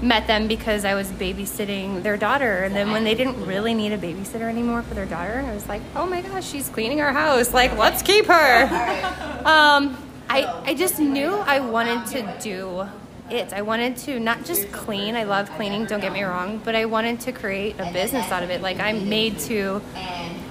met 0.00 0.26
them 0.26 0.48
because 0.48 0.86
I 0.86 0.94
was 0.94 1.08
babysitting 1.08 2.02
their 2.02 2.16
daughter 2.16 2.64
and 2.64 2.74
then 2.74 2.92
when 2.92 3.04
they 3.04 3.14
didn't 3.14 3.44
really 3.44 3.74
need 3.74 3.92
a 3.92 3.98
babysitter 3.98 4.48
anymore 4.48 4.80
for 4.82 4.94
their 4.94 5.04
daughter, 5.04 5.44
I 5.46 5.52
was 5.54 5.68
like, 5.68 5.82
"Oh 5.94 6.06
my 6.06 6.22
gosh, 6.22 6.48
she's 6.48 6.70
cleaning 6.70 7.02
our 7.02 7.12
house. 7.12 7.52
Like, 7.52 7.76
let's 7.76 8.02
keep 8.02 8.26
her." 8.26 9.16
Um, 9.40 9.96
I 10.28 10.44
I 10.66 10.74
just 10.74 10.98
knew 10.98 11.34
I 11.34 11.60
wanted 11.60 12.06
to 12.08 12.38
do 12.42 12.86
it. 13.32 13.52
I 13.52 13.62
wanted 13.62 13.96
to 13.98 14.20
not 14.20 14.44
just 14.44 14.70
clean, 14.72 15.16
I 15.16 15.24
love 15.24 15.50
cleaning, 15.52 15.86
don't 15.86 16.00
get 16.00 16.12
me 16.12 16.22
wrong, 16.22 16.60
but 16.64 16.74
I 16.74 16.84
wanted 16.84 17.20
to 17.20 17.32
create 17.32 17.76
a 17.78 17.92
business 17.92 18.30
out 18.30 18.42
of 18.42 18.50
it. 18.50 18.60
Like 18.60 18.78
I'm 18.78 19.08
made 19.08 19.38
to 19.40 19.80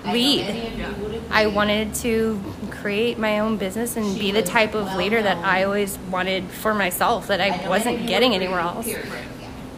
lead. 0.05 0.83
I 1.29 1.47
wanted 1.47 1.93
to 1.95 2.41
create 2.71 3.17
my 3.17 3.39
own 3.39 3.57
business 3.57 3.97
and 3.97 4.17
be 4.17 4.31
the 4.31 4.41
type 4.41 4.73
of 4.73 4.95
leader 4.95 5.21
that 5.21 5.37
I 5.37 5.63
always 5.63 5.97
wanted 6.09 6.49
for 6.49 6.73
myself 6.73 7.27
that 7.27 7.41
I 7.41 7.67
wasn't 7.67 8.07
getting 8.07 8.33
anywhere 8.33 8.59
else. 8.59 8.89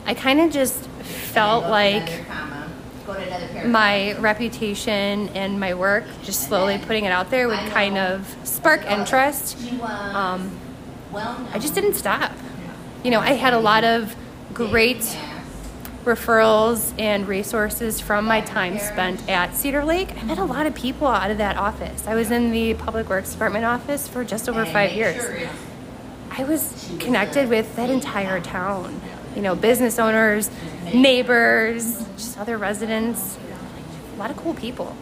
I 0.06 0.14
kind 0.14 0.40
of 0.40 0.52
just 0.52 0.88
felt 1.02 1.66
like 1.70 2.26
my 3.66 4.14
reputation 4.20 5.30
and 5.30 5.60
my 5.60 5.74
work, 5.74 6.06
just 6.24 6.48
slowly 6.48 6.78
putting 6.78 7.06
it 7.06 7.12
out 7.12 7.30
there, 7.30 7.48
would 7.48 7.60
kind 7.72 7.98
of 7.98 8.36
spark 8.44 8.86
interest. 8.86 9.58
Um, 9.82 10.52
well, 11.12 11.48
I 11.52 11.60
just 11.60 11.76
didn't 11.76 11.96
stop. 11.96 12.32
You 13.04 13.10
know, 13.10 13.20
I 13.20 13.32
had 13.32 13.54
a 13.54 13.60
lot 13.60 13.84
of 13.84 14.16
great 14.54 15.18
referrals 16.04 16.94
and 17.00 17.28
resources 17.28 18.00
from 18.00 18.26
my 18.26 18.42
time 18.42 18.78
spent 18.78 19.28
at 19.28 19.56
Cedar 19.56 19.84
Lake. 19.84 20.16
I 20.16 20.24
met 20.24 20.38
a 20.38 20.44
lot 20.44 20.68
of 20.68 20.76
people 20.76 21.08
out 21.08 21.32
of 21.32 21.40
that 21.40 21.58
office. 21.58 22.06
I 22.06 22.14
was 22.14 22.30
in 22.30 22.52
the 22.52 22.76
Public 22.76 23.10
Works 23.10 23.32
Department 23.32 23.66
office 23.66 24.08
for 24.08 24.24
just 24.24 24.48
over 24.48 24.68
five 24.68 24.92
years. 24.92 25.48
I 26.30 26.44
was 26.44 26.92
connected 27.00 27.50
with 27.50 27.76
that 27.76 27.90
entire 27.90 28.40
town. 28.40 29.02
You 29.36 29.42
know, 29.42 29.56
business 29.56 29.98
owners, 29.98 30.52
neighbors, 30.94 32.06
just 32.18 32.38
other 32.38 32.60
residents, 32.60 33.40
a 34.14 34.20
lot 34.20 34.30
of 34.30 34.38
cool 34.38 34.54
people. 34.54 34.96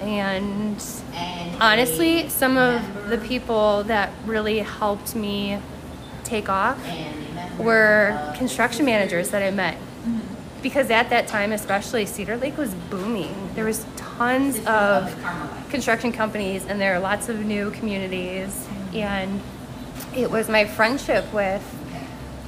And 0.00 0.82
honestly, 1.60 2.28
some 2.28 2.56
of 2.56 3.10
the 3.10 3.18
people 3.18 3.84
that 3.84 4.10
really 4.26 4.58
helped 4.58 5.14
me 5.14 5.60
take 6.32 6.48
off 6.48 6.78
were 7.58 8.34
construction 8.36 8.86
managers 8.86 9.30
that 9.30 9.42
I 9.42 9.50
met. 9.50 9.76
Because 10.62 10.90
at 10.90 11.10
that 11.10 11.28
time, 11.28 11.52
especially 11.52 12.06
Cedar 12.06 12.36
Lake 12.36 12.56
was 12.56 12.72
booming. 12.88 13.34
There 13.54 13.66
was 13.66 13.84
tons 13.96 14.64
of 14.66 15.14
construction 15.68 16.12
companies 16.12 16.64
and 16.64 16.80
there 16.80 16.94
are 16.94 17.00
lots 17.00 17.28
of 17.28 17.44
new 17.44 17.70
communities. 17.72 18.66
And 18.94 19.40
it 20.16 20.30
was 20.30 20.48
my 20.48 20.64
friendship 20.64 21.30
with 21.34 21.62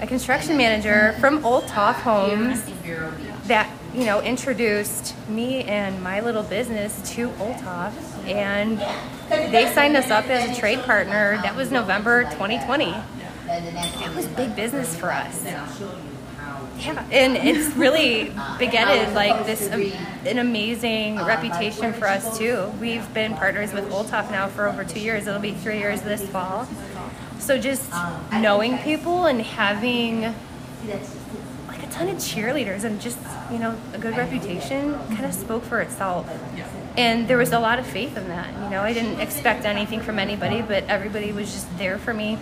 a 0.01 0.07
construction 0.07 0.57
manager 0.57 1.15
from 1.21 1.43
Olthof 1.43 1.95
Homes 1.95 2.63
that 3.47 3.71
you 3.95 4.05
know 4.05 4.21
introduced 4.23 5.15
me 5.29 5.63
and 5.65 6.03
my 6.03 6.21
little 6.21 6.43
business 6.43 7.01
to 7.15 7.31
Old 7.39 7.59
Toff, 7.59 7.95
and 8.27 8.79
they 9.31 9.73
signed 9.73 9.97
us 9.97 10.11
up 10.11 10.29
as 10.29 10.51
a 10.51 10.61
trade 10.61 10.81
partner. 10.81 11.39
That 11.43 11.55
was 11.55 11.71
November 11.71 12.25
2020. 12.25 12.95
That 13.47 14.15
was 14.15 14.27
big 14.29 14.57
business 14.57 14.97
for 14.97 15.13
us. 15.13 15.45
Yeah, 16.79 17.07
and 17.13 17.37
it's 17.37 17.75
really 17.77 18.33
begetted 18.59 19.15
like 19.15 19.47
this 19.47 19.71
um, 19.71 19.81
an 20.27 20.39
amazing 20.39 21.17
reputation 21.25 21.93
for 21.93 22.09
us 22.09 22.37
too. 22.37 22.73
We've 22.81 23.13
been 23.15 23.35
partners 23.35 23.73
with 23.73 23.91
Old 23.93 24.11
now 24.11 24.49
for 24.49 24.69
over 24.69 24.85
two 24.85 25.01
years. 25.01 25.27
It'll 25.27 25.41
be 25.41 25.53
three 25.53 25.79
years 25.79 26.03
this 26.03 26.27
fall. 26.29 26.67
So 27.39 27.59
just 27.59 27.91
knowing 28.33 28.79
people 28.79 29.27
and 29.27 29.41
having 29.41 30.23
like 31.69 31.83
a 31.83 31.87
ton 31.91 32.09
of 32.09 32.17
cheerleaders 32.17 32.85
and 32.85 33.01
just 33.01 33.19
you 33.53 33.59
know 33.59 33.77
a 33.93 33.99
good 33.99 34.17
reputation 34.17 34.95
kind 35.09 35.25
of 35.27 35.35
spoke 35.35 35.63
for 35.63 35.81
itself. 35.81 36.29
And 36.97 37.29
there 37.29 37.39
was 37.39 37.53
a 37.53 37.59
lot 37.61 37.79
of 37.79 37.87
faith 37.87 38.17
in 38.17 38.29
that. 38.29 38.53
You 38.65 38.71
know, 38.71 38.83
I 38.83 38.93
didn't 38.93 39.21
expect 39.21 39.65
anything 39.65 40.01
from 40.01 40.19
anybody, 40.19 40.63
but 40.63 40.85
everybody 40.85 41.33
was 41.33 41.53
just 41.53 41.79
there 41.79 41.99
for 41.99 42.15
me. 42.15 42.39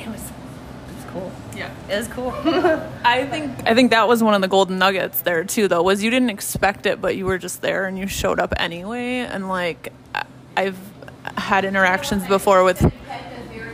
It 0.00 0.08
was 0.08 0.20
it 0.22 0.94
was 0.96 1.04
cool. 1.12 1.32
Yeah. 1.56 1.70
It 1.90 1.96
was 1.96 2.08
cool. 2.08 2.30
I 3.04 3.26
think 3.26 3.52
I 3.68 3.74
think 3.74 3.90
that 3.90 4.08
was 4.08 4.22
one 4.22 4.34
of 4.34 4.40
the 4.40 4.48
golden 4.48 4.78
nuggets 4.78 5.20
there 5.22 5.44
too 5.44 5.68
though 5.68 5.82
was 5.82 6.02
you 6.02 6.10
didn't 6.10 6.30
expect 6.30 6.86
it 6.86 7.00
but 7.00 7.16
you 7.16 7.26
were 7.26 7.38
just 7.38 7.62
there 7.62 7.86
and 7.86 7.98
you 7.98 8.06
showed 8.06 8.40
up 8.40 8.52
anyway 8.56 9.18
and 9.18 9.48
like 9.48 9.92
I- 10.14 10.24
I've 10.56 10.78
had 11.36 11.64
interactions 11.64 12.26
before 12.26 12.64
with 12.64 12.80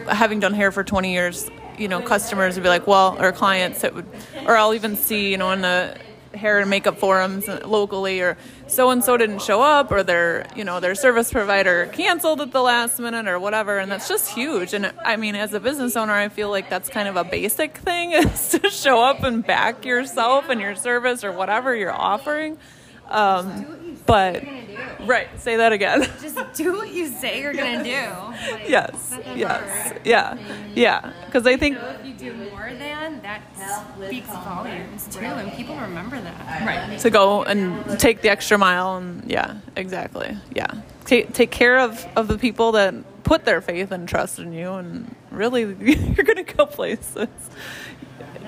having 0.09 0.41
done 0.41 0.53
hair 0.55 0.71
for 0.73 0.83
20 0.85 1.13
years 1.13 1.51
you 1.79 1.89
know 1.89 2.01
customers 2.01 2.55
would 2.57 2.63
be 2.63 2.69
like 2.69 2.87
well 2.87 3.17
or 3.21 3.31
clients 3.33 3.83
that 3.83 3.95
would 3.95 4.07
or 4.47 4.57
I'll 4.57 4.75
even 4.75 4.97
see 4.97 5.31
you 5.31 5.37
know 5.39 5.51
in 5.53 5.61
the 5.61 5.97
hair 6.35 6.59
and 6.61 6.69
makeup 6.69 6.99
forums 6.99 7.47
locally 7.65 8.21
or 8.21 8.37
so 8.69 8.91
and 8.91 9.03
so 9.03 9.17
didn't 9.17 9.43
show 9.43 9.63
up 9.63 9.91
or 9.91 10.03
their 10.03 10.47
you 10.55 10.65
know 10.65 10.81
their 10.81 10.95
service 10.95 11.33
provider 11.33 11.87
canceled 11.87 12.41
at 12.41 12.53
the 12.53 12.63
last 12.63 12.99
minute 12.99 13.27
or 13.27 13.39
whatever 13.39 13.79
and 13.79 13.91
that's 13.91 14.09
just 14.09 14.31
huge. 14.31 14.75
And 14.75 14.93
I 15.05 15.17
mean 15.17 15.35
as 15.35 15.53
a 15.55 15.61
business 15.61 15.97
owner 15.97 16.13
I 16.13 16.29
feel 16.29 16.51
like 16.51 16.71
that's 16.71 16.89
kind 16.89 17.09
of 17.09 17.17
a 17.17 17.25
basic 17.25 17.79
thing 17.79 18.13
is 18.13 18.51
to 18.51 18.71
show 18.71 19.03
up 19.03 19.23
and 19.23 19.45
back 19.45 19.85
yourself 19.85 20.49
and 20.49 20.61
your 20.61 20.75
service 20.75 21.25
or 21.25 21.33
whatever 21.33 21.75
you're 21.75 21.93
offering. 21.93 22.59
Um, 23.09 23.97
but 24.07 24.45
right 25.07 25.29
say 25.41 25.57
that 25.57 25.73
again. 25.73 26.03
Just 26.21 26.55
do 26.55 26.73
what 26.73 26.93
you 26.93 27.09
say 27.09 27.41
you're 27.41 27.53
gonna 27.53 27.85
do. 27.85 27.91
Like, 27.91 28.69
yes 28.69 29.15
yes 29.35 29.99
yeah 30.05 30.39
yeah. 30.75 31.13
Because 31.27 31.47
I 31.47 31.57
think 31.57 31.79
if 31.79 32.07
you 32.07 32.15
do 32.15 32.35
more 32.51 32.71
than 32.73 33.21
that 33.23 33.43
speaks 34.07 34.29
volumes 34.29 35.09
too, 35.09 35.25
and 35.25 35.53
people 35.53 35.77
remember 35.77 36.21
that. 36.21 36.67
right 36.67 36.99
to 37.01 37.11
go 37.11 37.43
and 37.43 37.99
take 37.99 38.23
the 38.23 38.29
extra 38.29 38.59
mile 38.59 38.97
and 38.97 39.29
yeah 39.31 39.59
exactly 39.77 40.37
yeah. 40.55 40.71
Take, 41.05 41.33
take 41.33 41.51
care 41.51 41.79
of 41.79 42.07
of 42.17 42.29
the 42.29 42.37
people 42.37 42.73
that 42.73 42.95
put 43.25 43.45
their 43.45 43.61
faith 43.61 43.93
and 43.93 44.09
trust 44.09 44.39
in 44.39 44.53
you 44.53 44.73
and 44.73 45.15
really 45.31 45.63
you're 45.81 46.25
gonna 46.25 46.43
go 46.43 46.67
places 46.67 47.29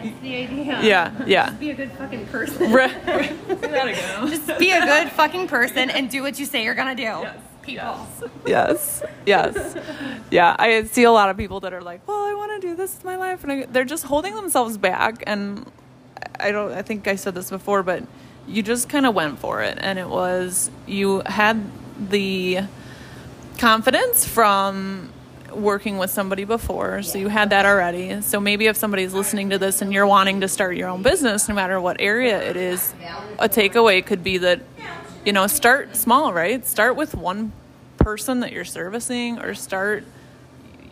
That's 0.02 0.20
the 0.20 0.36
idea. 0.36 0.80
yeah 0.82 1.24
yeah 1.26 1.46
Just 1.46 1.60
be 1.60 1.70
a 1.70 1.74
good 1.74 1.92
fucking 1.92 2.26
person. 2.26 2.72
Right. 2.72 2.90
Say 2.90 3.54
that 3.54 3.88
again. 3.88 4.28
Just 4.28 4.58
be 4.58 4.70
a 4.70 4.80
good 4.84 5.10
fucking 5.12 5.48
person 5.48 5.90
and 5.90 6.10
do 6.10 6.22
what 6.22 6.38
you 6.38 6.46
say 6.46 6.64
you're 6.64 6.74
gonna 6.74 6.94
do. 6.94 7.26
People. 7.62 8.06
yes 8.46 9.02
yes 9.26 9.76
yeah 10.30 10.56
i 10.58 10.82
see 10.84 11.04
a 11.04 11.12
lot 11.12 11.28
of 11.28 11.36
people 11.36 11.60
that 11.60 11.74
are 11.74 11.82
like 11.82 12.00
well 12.08 12.24
i 12.24 12.32
want 12.32 12.58
to 12.60 12.66
do 12.66 12.74
this 12.74 12.94
with 12.96 13.04
my 13.04 13.16
life 13.16 13.42
and 13.44 13.52
I, 13.52 13.66
they're 13.66 13.84
just 13.84 14.04
holding 14.04 14.34
themselves 14.34 14.78
back 14.78 15.22
and 15.26 15.70
i 16.40 16.50
don't 16.50 16.72
i 16.72 16.80
think 16.80 17.06
i 17.06 17.16
said 17.16 17.34
this 17.34 17.50
before 17.50 17.82
but 17.82 18.02
you 18.48 18.62
just 18.62 18.88
kind 18.88 19.04
of 19.04 19.14
went 19.14 19.38
for 19.38 19.60
it 19.62 19.76
and 19.80 19.98
it 19.98 20.08
was 20.08 20.70
you 20.86 21.20
had 21.26 21.62
the 22.10 22.60
confidence 23.58 24.24
from 24.26 25.10
working 25.52 25.98
with 25.98 26.10
somebody 26.10 26.44
before 26.44 27.02
so 27.02 27.18
you 27.18 27.28
had 27.28 27.50
that 27.50 27.66
already. 27.66 28.20
So 28.22 28.40
maybe 28.40 28.66
if 28.66 28.76
somebody's 28.76 29.12
listening 29.14 29.50
to 29.50 29.58
this 29.58 29.82
and 29.82 29.92
you're 29.92 30.06
wanting 30.06 30.40
to 30.42 30.48
start 30.48 30.76
your 30.76 30.88
own 30.88 31.02
business 31.02 31.48
no 31.48 31.54
matter 31.54 31.80
what 31.80 31.96
area 32.00 32.42
it 32.42 32.56
is 32.56 32.94
a 33.38 33.48
takeaway 33.48 34.04
could 34.04 34.22
be 34.22 34.38
that 34.38 34.60
you 35.24 35.32
know 35.32 35.46
start 35.46 35.96
small 35.96 36.32
right? 36.32 36.66
Start 36.66 36.96
with 36.96 37.14
one 37.14 37.52
person 37.98 38.40
that 38.40 38.52
you're 38.52 38.64
servicing 38.64 39.38
or 39.38 39.54
start 39.54 40.04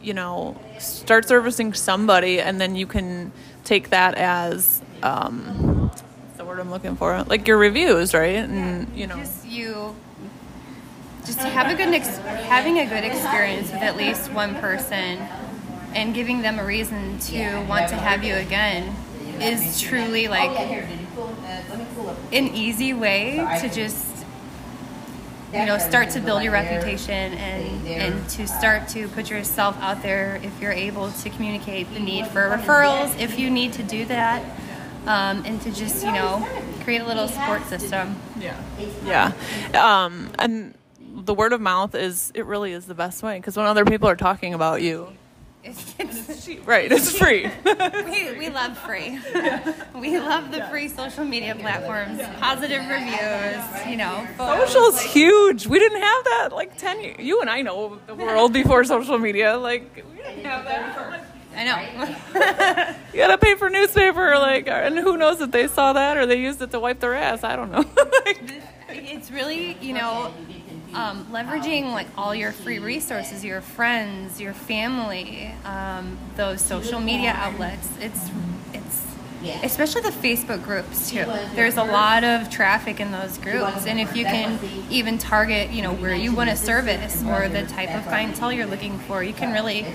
you 0.02 0.14
know 0.14 0.60
start 0.78 1.26
servicing 1.26 1.72
somebody 1.72 2.40
and 2.40 2.60
then 2.60 2.76
you 2.76 2.86
can 2.86 3.32
take 3.64 3.90
that 3.90 4.14
as 4.14 4.80
um 5.02 5.90
the 6.36 6.44
word 6.44 6.60
i'm 6.60 6.70
looking 6.70 6.96
for? 6.96 7.22
Like 7.24 7.46
your 7.48 7.58
reviews 7.58 8.14
right? 8.14 8.36
And 8.36 8.88
you 8.96 9.06
know. 9.06 9.16
Just 9.16 9.46
you. 9.46 9.94
Just 11.24 11.38
have 11.40 11.70
a 11.70 11.74
good 11.74 11.92
ex- 11.94 12.16
having 12.18 12.78
a 12.78 12.86
good 12.86 13.04
experience 13.04 13.70
with 13.70 13.82
at 13.82 13.96
least 13.96 14.32
one 14.32 14.54
person, 14.56 15.18
and 15.94 16.14
giving 16.14 16.42
them 16.42 16.58
a 16.58 16.64
reason 16.64 17.18
to 17.20 17.64
want 17.68 17.88
to 17.88 17.96
have 17.96 18.24
you 18.24 18.34
again, 18.34 18.94
is 19.40 19.80
truly 19.80 20.28
like 20.28 20.50
an 22.32 22.48
easy 22.54 22.92
way 22.94 23.36
to 23.60 23.68
just 23.68 24.06
you 25.52 25.64
know 25.64 25.78
start 25.78 26.10
to 26.10 26.20
build 26.20 26.42
your 26.42 26.52
reputation 26.52 27.32
and 27.34 27.86
and 27.88 28.28
to 28.28 28.46
start 28.46 28.86
to 28.88 29.08
put 29.08 29.30
yourself 29.30 29.76
out 29.80 30.02
there 30.02 30.38
if 30.42 30.60
you're 30.60 30.72
able 30.72 31.10
to 31.10 31.30
communicate 31.30 31.90
the 31.94 32.00
need 32.00 32.26
for 32.26 32.42
referrals 32.50 33.18
if 33.18 33.38
you 33.38 33.48
need 33.48 33.72
to 33.72 33.82
do 33.82 34.04
that 34.04 34.42
um, 35.06 35.42
and 35.46 35.60
to 35.62 35.70
just 35.72 36.04
you 36.04 36.12
know 36.12 36.46
create 36.84 37.00
a 37.00 37.06
little 37.06 37.28
support 37.28 37.64
system 37.66 38.14
Yeah. 38.38 38.60
Yeah. 39.04 39.32
Um, 40.04 40.30
and 40.38 40.74
the 41.28 41.34
word 41.34 41.52
of 41.52 41.60
mouth 41.60 41.94
is, 41.94 42.32
it 42.34 42.46
really 42.46 42.72
is 42.72 42.86
the 42.86 42.94
best 42.94 43.22
way 43.22 43.36
because 43.38 43.54
when 43.54 43.66
other 43.66 43.84
people 43.84 44.08
are 44.08 44.16
talking 44.16 44.54
about 44.54 44.80
you, 44.80 45.12
it's, 45.62 45.94
it's, 45.98 46.48
right, 46.64 46.90
it's 46.90 47.18
free. 47.18 47.50
we, 47.66 48.38
we 48.38 48.48
love 48.48 48.78
free 48.78 49.20
we 49.94 50.18
love 50.18 50.50
the 50.50 50.64
free 50.70 50.88
social 50.88 51.24
media 51.24 51.54
platforms 51.54 52.22
positive 52.40 52.80
reviews 52.88 53.86
you 53.86 53.98
know 53.98 54.26
photos. 54.38 54.70
Social's 54.70 55.02
huge. 55.02 55.66
We 55.66 55.78
didn't 55.78 56.00
have 56.00 56.24
that 56.24 56.48
like 56.52 56.78
10 56.78 57.02
years. 57.02 57.16
You 57.18 57.42
and 57.42 57.50
I 57.50 57.60
know 57.60 58.00
the 58.06 58.14
world 58.14 58.54
before 58.54 58.82
social 58.84 59.18
media. 59.18 59.58
Like, 59.58 59.96
we 59.96 60.22
didn't 60.22 60.46
have 60.46 60.64
that 60.64 60.88
before. 60.88 61.20
i 61.56 62.94
know 62.94 62.96
You 63.12 63.18
gotta 63.18 63.36
pay 63.36 63.54
for 63.56 63.68
newspaper, 63.68 64.38
like, 64.38 64.66
and 64.66 64.96
who 64.98 65.18
knows 65.18 65.42
if 65.42 65.50
they 65.50 65.68
saw 65.68 65.92
that 65.92 66.16
or 66.16 66.24
they 66.24 66.40
used 66.40 66.62
it 66.62 66.70
to 66.70 66.80
wipe 66.80 67.00
their 67.00 67.14
ass. 67.14 67.44
I 67.44 67.54
don't 67.54 67.70
know. 67.70 67.84
Like, 68.24 68.62
it's 68.88 69.30
really 69.30 69.76
you 69.80 69.92
know 69.92 70.32
um, 70.94 71.26
leveraging 71.26 71.92
like 71.92 72.06
all 72.16 72.34
your 72.34 72.52
free 72.52 72.78
resources, 72.78 73.44
your 73.44 73.60
friends, 73.60 74.40
your 74.40 74.54
family, 74.54 75.52
um, 75.64 76.16
those 76.36 76.60
social 76.60 77.00
media 77.00 77.32
outlets. 77.36 77.88
It's 78.00 78.30
it's 79.42 79.64
especially 79.64 80.02
the 80.02 80.16
Facebook 80.16 80.62
groups 80.64 81.10
too. 81.10 81.24
There's 81.54 81.76
a 81.76 81.84
lot 81.84 82.24
of 82.24 82.50
traffic 82.50 83.00
in 83.00 83.12
those 83.12 83.38
groups, 83.38 83.86
and 83.86 84.00
if 84.00 84.16
you 84.16 84.24
can 84.24 84.58
even 84.90 85.18
target, 85.18 85.70
you 85.70 85.82
know, 85.82 85.92
where 85.94 86.14
you 86.14 86.34
want 86.34 86.50
to 86.50 86.56
service 86.56 87.22
or 87.24 87.48
the 87.48 87.64
type 87.66 87.94
of 87.94 88.04
clientele 88.04 88.52
you're 88.52 88.66
looking 88.66 88.98
for, 89.00 89.22
you 89.22 89.32
can 89.32 89.52
really 89.52 89.86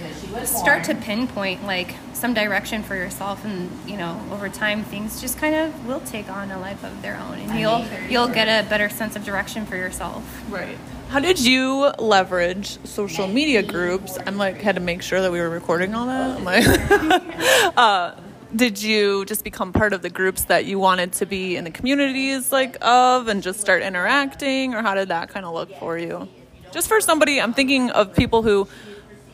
start 0.45 0.83
to 0.85 0.95
pinpoint 0.95 1.65
like 1.65 1.95
some 2.13 2.33
direction 2.33 2.83
for 2.83 2.95
yourself, 2.95 3.43
and 3.43 3.69
you 3.85 3.97
know, 3.97 4.19
over 4.31 4.47
time 4.47 4.83
things 4.83 5.19
just 5.19 5.37
kind 5.37 5.55
of 5.55 5.87
will 5.87 5.99
take 6.01 6.29
on 6.29 6.51
a 6.51 6.59
life 6.59 6.83
of 6.83 7.01
their 7.01 7.17
own, 7.17 7.39
and 7.39 7.59
you'll 7.59 7.85
you'll 8.09 8.33
get 8.33 8.47
a 8.47 8.67
better 8.69 8.89
sense 8.89 9.15
of 9.15 9.25
direction 9.25 9.65
for 9.65 9.75
yourself. 9.75 10.23
Right. 10.49 10.77
How 11.09 11.19
did 11.19 11.39
you 11.39 11.91
leverage 11.99 12.83
social 12.87 13.27
media 13.27 13.61
groups? 13.61 14.17
I'm 14.25 14.37
like 14.37 14.61
had 14.61 14.75
to 14.75 14.81
make 14.81 15.03
sure 15.03 15.21
that 15.21 15.31
we 15.31 15.39
were 15.39 15.49
recording 15.49 15.93
all 15.93 16.07
that. 16.07 16.37
I'm 16.37 16.43
like, 16.43 16.65
uh, 17.77 18.15
did 18.55 18.81
you 18.81 19.25
just 19.25 19.43
become 19.43 19.73
part 19.73 19.93
of 19.93 20.01
the 20.01 20.09
groups 20.09 20.45
that 20.45 20.65
you 20.65 20.77
wanted 20.77 21.13
to 21.13 21.25
be 21.25 21.55
in 21.55 21.63
the 21.63 21.71
communities 21.71 22.51
like 22.51 22.77
of 22.81 23.27
and 23.27 23.41
just 23.41 23.59
start 23.59 23.81
interacting 23.81 24.75
or 24.75 24.81
how 24.81 24.93
did 24.93 25.07
that 25.07 25.29
kind 25.29 25.45
of 25.45 25.53
look 25.53 25.73
for 25.79 25.97
you? 25.97 26.27
Just 26.71 26.87
for 26.87 27.01
somebody 27.01 27.41
i'm 27.41 27.53
thinking 27.53 27.89
of 27.91 28.15
people 28.15 28.43
who 28.43 28.67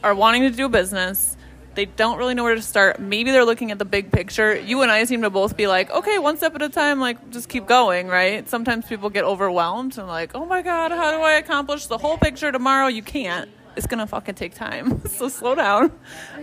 are 0.03 0.15
wanting 0.15 0.43
to 0.43 0.51
do 0.51 0.65
a 0.65 0.69
business 0.69 1.35
they 1.75 1.85
don't 1.85 2.17
really 2.17 2.33
know 2.33 2.43
where 2.43 2.55
to 2.55 2.61
start 2.61 2.99
maybe 2.99 3.31
they're 3.31 3.45
looking 3.45 3.71
at 3.71 3.79
the 3.79 3.85
big 3.85 4.11
picture. 4.11 4.57
You 4.57 4.81
and 4.81 4.91
i 4.91 5.03
seem 5.03 5.21
to 5.21 5.29
both 5.29 5.55
be 5.57 5.67
like 5.67 5.91
okay 5.91 6.17
one 6.17 6.37
step 6.37 6.55
at 6.55 6.61
a 6.61 6.69
time 6.69 6.99
like 6.99 7.29
just 7.29 7.49
keep 7.49 7.65
going 7.65 8.07
right? 8.07 8.47
Sometimes 8.49 8.85
people 8.85 9.09
get 9.09 9.23
overwhelmed 9.25 9.97
and 9.97 10.07
like 10.07 10.31
oh 10.33 10.45
my 10.45 10.61
god 10.61 10.91
how 10.91 11.11
do 11.11 11.17
i 11.17 11.33
accomplish 11.33 11.87
the 11.87 11.97
whole 11.97 12.17
picture 12.17 12.51
tomorrow? 12.51 12.87
You 12.87 13.03
can't. 13.03 13.49
It's 13.75 13.87
gonna 13.87 14.07
fucking 14.07 14.35
take 14.35 14.55
time. 14.55 15.01
So 15.07 15.29
slow 15.29 15.55
down. 15.55 15.91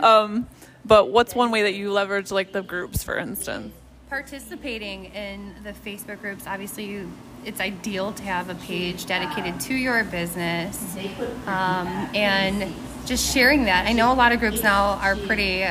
Um, 0.00 0.46
but 0.86 1.10
what's 1.10 1.34
one 1.34 1.50
way 1.50 1.62
that 1.62 1.74
you 1.74 1.92
leverage 1.92 2.30
like 2.30 2.52
the 2.52 2.62
groups, 2.62 3.02
for 3.02 3.16
instance? 3.16 3.74
Participating 4.08 5.06
in 5.06 5.54
the 5.64 5.72
Facebook 5.72 6.20
groups, 6.20 6.46
obviously, 6.46 6.84
you, 6.84 7.10
it's 7.44 7.60
ideal 7.60 8.12
to 8.12 8.22
have 8.22 8.48
a 8.48 8.54
page 8.54 9.06
dedicated 9.06 9.58
to 9.60 9.74
your 9.74 10.04
business, 10.04 10.96
um, 11.46 11.88
and 12.14 12.72
just 13.04 13.34
sharing 13.34 13.64
that. 13.64 13.86
I 13.86 13.92
know 13.92 14.12
a 14.12 14.14
lot 14.14 14.32
of 14.32 14.38
groups 14.38 14.62
now 14.62 14.98
are 15.02 15.16
pretty 15.16 15.64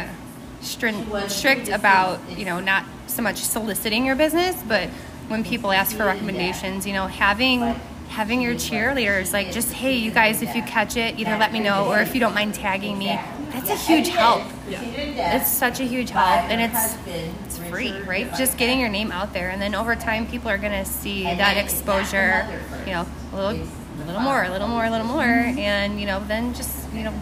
strict, 0.62 1.69
about 1.69 2.19
you 2.38 2.45
know 2.45 2.60
not 2.60 2.86
so 3.07 3.22
much 3.22 3.38
soliciting 3.38 4.05
your 4.05 4.15
business, 4.15 4.62
but 4.67 4.89
when 5.27 5.43
people 5.43 5.72
ask 5.72 5.95
for 5.95 6.05
recommendations, 6.05 6.86
you 6.86 6.93
know, 6.93 7.07
having 7.07 7.62
having 8.10 8.41
your 8.41 8.53
cheerleaders 8.53 9.34
like 9.34 9.51
just 9.51 9.74
hey 9.74 9.98
you 9.98 10.12
guys 10.12 10.41
if 10.41 10.55
you 10.55 10.62
catch 10.62 10.95
it 10.95 11.19
either 11.19 11.36
let 11.38 11.51
me 11.51 11.60
know 11.60 11.88
or 11.88 12.00
if 12.00 12.13
you 12.13 12.19
don't 12.19 12.36
mind 12.36 12.53
tagging 12.53 12.98
me 12.98 13.19
that's 13.55 13.69
a 13.69 13.75
huge 13.75 14.07
help 14.09 14.43
Yeah. 14.69 15.35
it's 15.35 15.50
such 15.50 15.79
a 15.79 15.83
huge 15.83 16.09
help 16.09 16.50
and 16.50 16.62
it's 16.62 16.97
it's 17.07 17.57
free 17.69 17.93
right 18.01 18.33
just 18.35 18.57
getting 18.57 18.79
your 18.79 18.89
name 18.89 19.12
out 19.12 19.33
there 19.33 19.50
and 19.50 19.62
then 19.62 19.75
over 19.75 19.95
time 19.95 20.27
people 20.27 20.50
are 20.50 20.57
going 20.57 20.74
to 20.74 20.85
see 20.89 21.24
that 21.24 21.57
exposure 21.57 22.47
you 22.85 22.91
know 22.93 23.05
a 23.33 23.35
little 23.35 23.67
a 24.01 24.05
little 24.05 24.21
more 24.21 24.43
a 24.43 24.50
little 24.50 24.67
more 24.67 24.85
a 24.85 24.89
little 24.91 25.07
more 25.07 25.24
and 25.24 26.00
you 26.00 26.05
know 26.05 26.24
then 26.27 26.53
just 26.53 26.91
you 26.93 27.03
know 27.03 27.13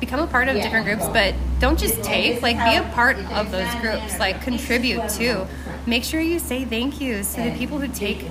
become 0.00 0.20
a 0.20 0.26
part 0.26 0.48
of 0.48 0.56
different 0.56 0.84
groups 0.84 1.06
but 1.08 1.34
don't 1.60 1.78
just 1.78 2.02
take 2.02 2.42
like 2.42 2.56
be 2.56 2.76
a 2.76 2.82
part 2.92 3.16
of 3.32 3.50
those 3.52 3.72
groups 3.76 4.18
like 4.18 4.42
contribute 4.42 5.08
too 5.08 5.46
make 5.86 6.02
sure 6.04 6.20
you 6.20 6.38
say 6.38 6.64
thank 6.64 7.00
yous 7.00 7.34
to 7.34 7.42
the 7.42 7.56
people 7.56 7.78
who 7.78 7.88
take 7.88 8.24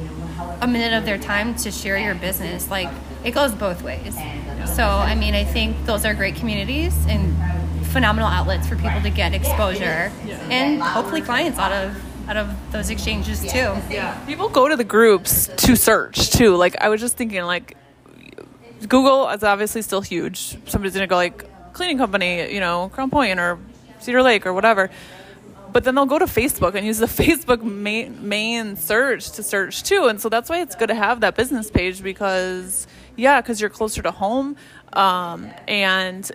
a 0.61 0.67
minute 0.67 0.93
of 0.93 1.05
their 1.05 1.17
time 1.17 1.55
to 1.55 1.71
share 1.71 1.97
your 1.97 2.15
business. 2.15 2.69
Like 2.69 2.89
it 3.23 3.31
goes 3.31 3.53
both 3.53 3.81
ways. 3.83 4.15
So 4.75 4.83
I 4.83 5.15
mean, 5.15 5.35
I 5.35 5.43
think 5.43 5.85
those 5.85 6.05
are 6.05 6.13
great 6.13 6.35
communities 6.35 6.93
and 7.07 7.35
phenomenal 7.87 8.29
outlets 8.29 8.67
for 8.67 8.75
people 8.75 9.01
to 9.01 9.09
get 9.09 9.33
exposure 9.33 10.11
and 10.49 10.81
hopefully 10.81 11.21
clients 11.21 11.59
out 11.59 11.71
of 11.71 12.29
out 12.29 12.37
of 12.37 12.71
those 12.71 12.89
exchanges 12.89 13.41
too. 13.41 13.75
Yeah. 13.89 14.17
People 14.25 14.49
go 14.49 14.69
to 14.69 14.75
the 14.75 14.83
groups 14.83 15.47
to 15.47 15.75
search 15.75 16.31
too. 16.31 16.55
Like 16.55 16.81
I 16.81 16.89
was 16.89 17.01
just 17.01 17.17
thinking 17.17 17.43
like 17.43 17.75
Google 18.87 19.29
is 19.29 19.43
obviously 19.43 19.81
still 19.81 20.01
huge. 20.01 20.57
Somebody's 20.69 20.93
gonna 20.93 21.07
go 21.07 21.15
like 21.15 21.73
cleaning 21.73 21.97
company, 21.97 22.53
you 22.53 22.59
know, 22.59 22.89
Crown 22.93 23.09
Point 23.09 23.39
or 23.39 23.59
Cedar 23.99 24.23
Lake 24.23 24.45
or 24.45 24.53
whatever 24.53 24.89
but 25.71 25.83
then 25.83 25.95
they'll 25.95 26.05
go 26.05 26.19
to 26.19 26.25
Facebook 26.25 26.75
and 26.75 26.85
use 26.85 26.97
the 26.97 27.05
Facebook 27.23 27.63
main, 27.63 28.27
main 28.27 28.75
search 28.75 29.31
to 29.31 29.43
search 29.43 29.83
too. 29.83 30.05
And 30.05 30.19
so 30.19 30.29
that's 30.29 30.49
why 30.49 30.61
it's 30.61 30.75
good 30.75 30.87
to 30.87 30.95
have 30.95 31.21
that 31.21 31.35
business 31.35 31.69
page 31.71 32.03
because, 32.03 32.87
yeah, 33.21 33.39
because 33.39 33.61
you're 33.61 33.69
closer 33.69 34.01
to 34.01 34.11
home. 34.11 34.57
Um, 34.93 35.49
and 35.67 36.29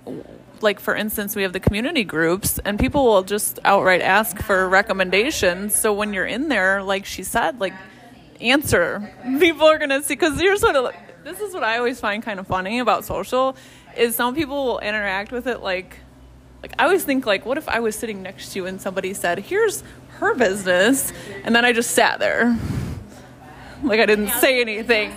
like 0.61 0.81
for 0.81 0.95
instance, 0.95 1.37
we 1.37 1.43
have 1.43 1.53
the 1.53 1.61
community 1.61 2.05
groups, 2.05 2.59
and 2.61 2.79
people 2.79 3.05
will 3.05 3.23
just 3.23 3.59
outright 3.65 4.01
ask 4.01 4.39
for 4.39 4.69
recommendations. 4.69 5.75
So 5.75 5.93
when 5.93 6.15
you're 6.15 6.27
in 6.27 6.49
there, 6.49 6.83
like 6.83 7.05
she 7.05 7.23
said, 7.23 7.61
like 7.61 7.75
answer. 8.41 9.13
People 9.39 9.67
are 9.67 9.79
gonna 9.79 10.03
see 10.03 10.15
because 10.15 10.41
you're 10.41 10.57
sort 10.57 10.77
of. 10.77 10.85
Like, 10.85 11.25
this 11.25 11.41
is 11.41 11.53
what 11.53 11.65
I 11.65 11.79
always 11.79 11.99
find 11.99 12.23
kind 12.23 12.39
of 12.39 12.47
funny 12.47 12.79
about 12.79 13.05
social, 13.05 13.57
is 13.97 14.15
some 14.15 14.37
people 14.37 14.65
will 14.65 14.79
interact 14.79 15.33
with 15.33 15.49
it 15.49 15.61
like 15.61 15.97
like 16.63 16.73
I 16.79 16.85
always 16.85 17.05
think 17.05 17.27
like 17.27 17.45
what 17.45 17.59
if 17.59 17.69
I 17.69 17.81
was 17.81 17.97
sitting 17.97 18.23
next 18.23 18.53
to 18.53 18.61
you 18.61 18.67
and 18.67 18.81
somebody 18.81 19.13
said, 19.13 19.41
"Here's 19.41 19.83
her 20.21 20.35
business," 20.35 21.13
and 21.45 21.55
then 21.55 21.65
I 21.65 21.73
just 21.73 21.91
sat 21.91 22.21
there. 22.21 22.57
Like 23.83 24.01
I 24.01 24.07
didn't 24.07 24.31
say 24.31 24.61
anything. 24.61 25.11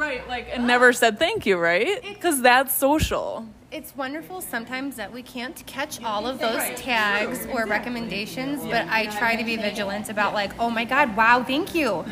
Right, 0.00 0.20
right, 0.20 0.28
like 0.28 0.48
and 0.50 0.66
never 0.66 0.88
oh. 0.88 0.92
said 0.92 1.18
thank 1.18 1.44
you, 1.44 1.58
right? 1.58 2.02
Because 2.02 2.40
that's 2.40 2.74
social. 2.74 3.46
It's 3.70 3.94
wonderful 3.94 4.40
sometimes 4.40 4.96
that 4.96 5.12
we 5.12 5.22
can't 5.22 5.62
catch 5.66 6.02
all 6.02 6.26
of 6.26 6.40
those 6.40 6.62
tags 6.80 7.46
or 7.52 7.66
recommendations, 7.66 8.62
but 8.62 8.88
I 8.88 9.06
try 9.06 9.36
to 9.36 9.44
be 9.44 9.56
vigilant 9.56 10.08
about 10.08 10.32
like, 10.32 10.58
oh 10.58 10.70
my 10.70 10.84
god, 10.84 11.16
wow, 11.16 11.44
thank 11.44 11.74
you. 11.74 12.04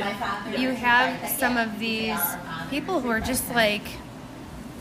You 0.56 0.70
have 0.70 1.28
some 1.30 1.56
of 1.56 1.78
these 1.78 2.20
people 2.68 3.00
who 3.00 3.08
are 3.08 3.20
just 3.20 3.48
like 3.54 3.82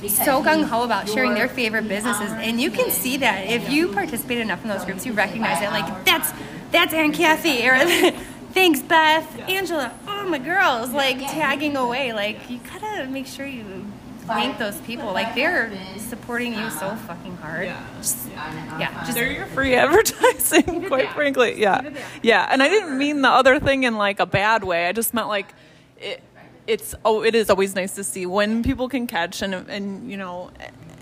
so 0.01 0.43
gung 0.43 0.65
ho 0.65 0.83
about 0.83 1.09
sharing 1.09 1.33
their 1.33 1.47
favorite 1.47 1.87
businesses, 1.87 2.29
and 2.31 2.59
you 2.59 2.69
can 2.69 2.91
see 2.91 3.17
that 3.17 3.47
if 3.47 3.71
you 3.71 3.87
participate 3.93 4.39
enough 4.39 4.61
in 4.63 4.69
those 4.69 4.85
groups, 4.85 5.05
you 5.05 5.13
recognize 5.13 5.61
it. 5.61 5.71
Like 5.71 6.05
that's 6.05 6.31
that's 6.71 6.93
Aunt 6.93 7.15
Kathy, 7.15 7.67
or 7.67 7.73
thanks 8.51 8.81
Beth, 8.81 9.39
Angela. 9.49 9.93
Oh 10.07 10.27
my 10.27 10.39
girls, 10.39 10.91
like 10.91 11.19
tagging 11.19 11.75
away. 11.75 12.13
Like 12.13 12.49
you 12.49 12.59
gotta 12.59 13.07
make 13.07 13.27
sure 13.27 13.45
you 13.45 13.85
thank 14.21 14.57
those 14.57 14.77
people. 14.81 15.13
Like 15.13 15.35
they're 15.35 15.71
supporting 15.97 16.53
you 16.53 16.69
so 16.69 16.95
fucking 16.95 17.37
hard. 17.37 17.71
Just, 17.97 18.29
yeah, 18.79 19.03
just 19.05 19.13
they're 19.13 19.31
your 19.31 19.45
free 19.47 19.75
advertising. 19.83 20.85
Quite 20.85 21.11
frankly, 21.11 21.59
yeah, 21.59 21.93
yeah. 22.21 22.47
And 22.51 22.61
I 22.61 22.69
didn't 22.69 22.97
mean 22.97 23.21
the 23.21 23.29
other 23.29 23.59
thing 23.59 23.83
in 23.83 23.95
like 23.97 24.19
a 24.19 24.25
bad 24.25 24.63
way. 24.63 24.87
I 24.87 24.91
just 24.91 25.13
meant 25.13 25.27
like. 25.27 25.53
It, 25.99 26.21
it's 26.67 26.93
oh 27.05 27.23
it 27.23 27.33
is 27.33 27.49
always 27.49 27.75
nice 27.75 27.95
to 27.95 28.03
see 28.03 28.25
when 28.25 28.61
people 28.61 28.89
can 28.89 29.07
catch 29.07 29.41
and 29.41 29.55
and 29.55 30.11
you 30.11 30.17
know 30.17 30.51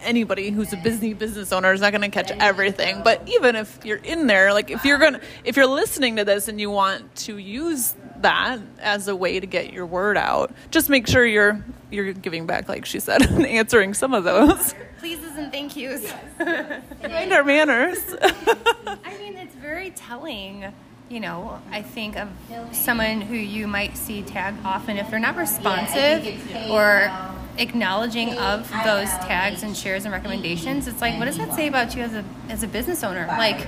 anybody 0.01 0.49
who's 0.51 0.73
a 0.73 0.77
busy 0.77 1.13
business 1.13 1.51
owner 1.51 1.73
is 1.73 1.81
not 1.81 1.91
going 1.91 2.01
to 2.01 2.09
catch 2.09 2.31
everything. 2.31 3.01
But 3.03 3.27
even 3.27 3.55
if 3.55 3.79
you're 3.83 3.97
in 3.97 4.27
there 4.27 4.53
like 4.53 4.71
if 4.71 4.85
you're 4.85 4.97
going 4.97 5.13
to 5.13 5.21
if 5.43 5.55
you're 5.55 5.65
listening 5.65 6.17
to 6.17 6.25
this 6.25 6.47
and 6.47 6.59
you 6.59 6.69
want 6.69 7.15
to 7.17 7.37
use 7.37 7.95
that 8.17 8.59
as 8.79 9.07
a 9.07 9.15
way 9.15 9.39
to 9.39 9.45
get 9.45 9.73
your 9.73 9.85
word 9.85 10.17
out 10.17 10.51
just 10.71 10.89
make 10.89 11.05
sure 11.05 11.25
you're 11.25 11.63
you're 11.91 12.13
giving 12.13 12.45
back 12.45 12.69
like 12.69 12.85
she 12.85 12.99
said 12.99 13.21
and 13.29 13.45
answering 13.45 13.93
some 13.93 14.13
of 14.13 14.23
those. 14.23 14.73
Pleases 14.99 15.35
and 15.37 15.51
thank 15.51 15.75
yous. 15.75 16.11
Mind 16.39 17.33
our 17.33 17.43
manners. 17.43 17.99
I 18.21 19.17
mean 19.19 19.35
it's 19.37 19.55
very 19.55 19.91
telling 19.91 20.73
you 21.09 21.19
know, 21.19 21.61
I 21.71 21.81
think 21.83 22.17
of 22.17 22.29
someone 22.71 23.21
who 23.21 23.35
you 23.35 23.67
might 23.67 23.95
see 23.95 24.23
tagged 24.23 24.65
often 24.65 24.97
if 24.97 25.09
they're 25.11 25.19
not 25.19 25.37
responsive 25.37 26.25
or 26.71 27.11
acknowledging 27.57 28.37
of 28.37 28.69
those 28.83 29.09
tags 29.25 29.63
and 29.63 29.75
shares 29.75 30.05
and 30.05 30.13
recommendations. 30.13 30.87
It's 30.87 31.01
like, 31.01 31.17
what 31.17 31.25
does 31.25 31.37
that 31.37 31.53
say 31.53 31.67
about 31.67 31.95
you 31.95 32.03
as 32.03 32.13
a 32.13 32.23
as 32.49 32.63
a 32.63 32.67
business 32.67 33.03
owner? 33.03 33.25
Like, 33.27 33.67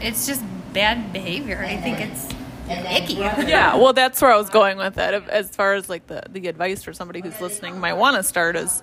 it's 0.00 0.26
just 0.26 0.42
bad 0.72 1.12
behavior. 1.12 1.62
I 1.64 1.76
think 1.76 2.00
it's 2.00 2.28
icky. 2.68 3.14
Yeah, 3.14 3.76
well, 3.76 3.92
that's 3.92 4.20
where 4.22 4.32
I 4.32 4.36
was 4.36 4.50
going 4.50 4.78
with 4.78 4.98
it. 4.98 5.28
As 5.28 5.50
far 5.50 5.74
as 5.74 5.88
like 5.88 6.06
the 6.06 6.22
the 6.28 6.48
advice 6.48 6.82
for 6.82 6.92
somebody 6.92 7.20
who's 7.20 7.40
listening 7.40 7.78
might 7.80 7.94
want 7.94 8.16
to 8.16 8.22
start 8.22 8.56
is 8.56 8.82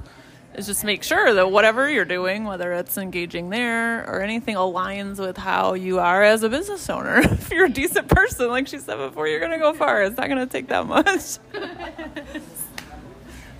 is 0.55 0.65
just 0.65 0.84
make 0.84 1.03
sure 1.03 1.34
that 1.34 1.51
whatever 1.51 1.89
you're 1.89 2.05
doing, 2.05 2.43
whether 2.43 2.73
it's 2.73 2.97
engaging 2.97 3.49
there 3.49 4.03
or 4.10 4.21
anything, 4.21 4.55
aligns 4.55 5.19
with 5.19 5.38
how 5.38 5.73
you 5.73 5.99
are 5.99 6.23
as 6.23 6.43
a 6.43 6.49
business 6.49 6.89
owner. 6.89 7.19
if 7.23 7.51
you're 7.51 7.65
a 7.65 7.69
decent 7.69 8.08
person, 8.08 8.49
like 8.49 8.67
she 8.67 8.79
said 8.79 8.97
before, 8.97 9.27
you're 9.27 9.39
going 9.39 9.51
to 9.51 9.60
go 9.60 9.73
far. 9.73 10.03
It's 10.03 10.17
not 10.17 10.27
going 10.27 10.39
to 10.39 10.47
take 10.47 10.67
that 10.67 10.86
much. 10.86 11.38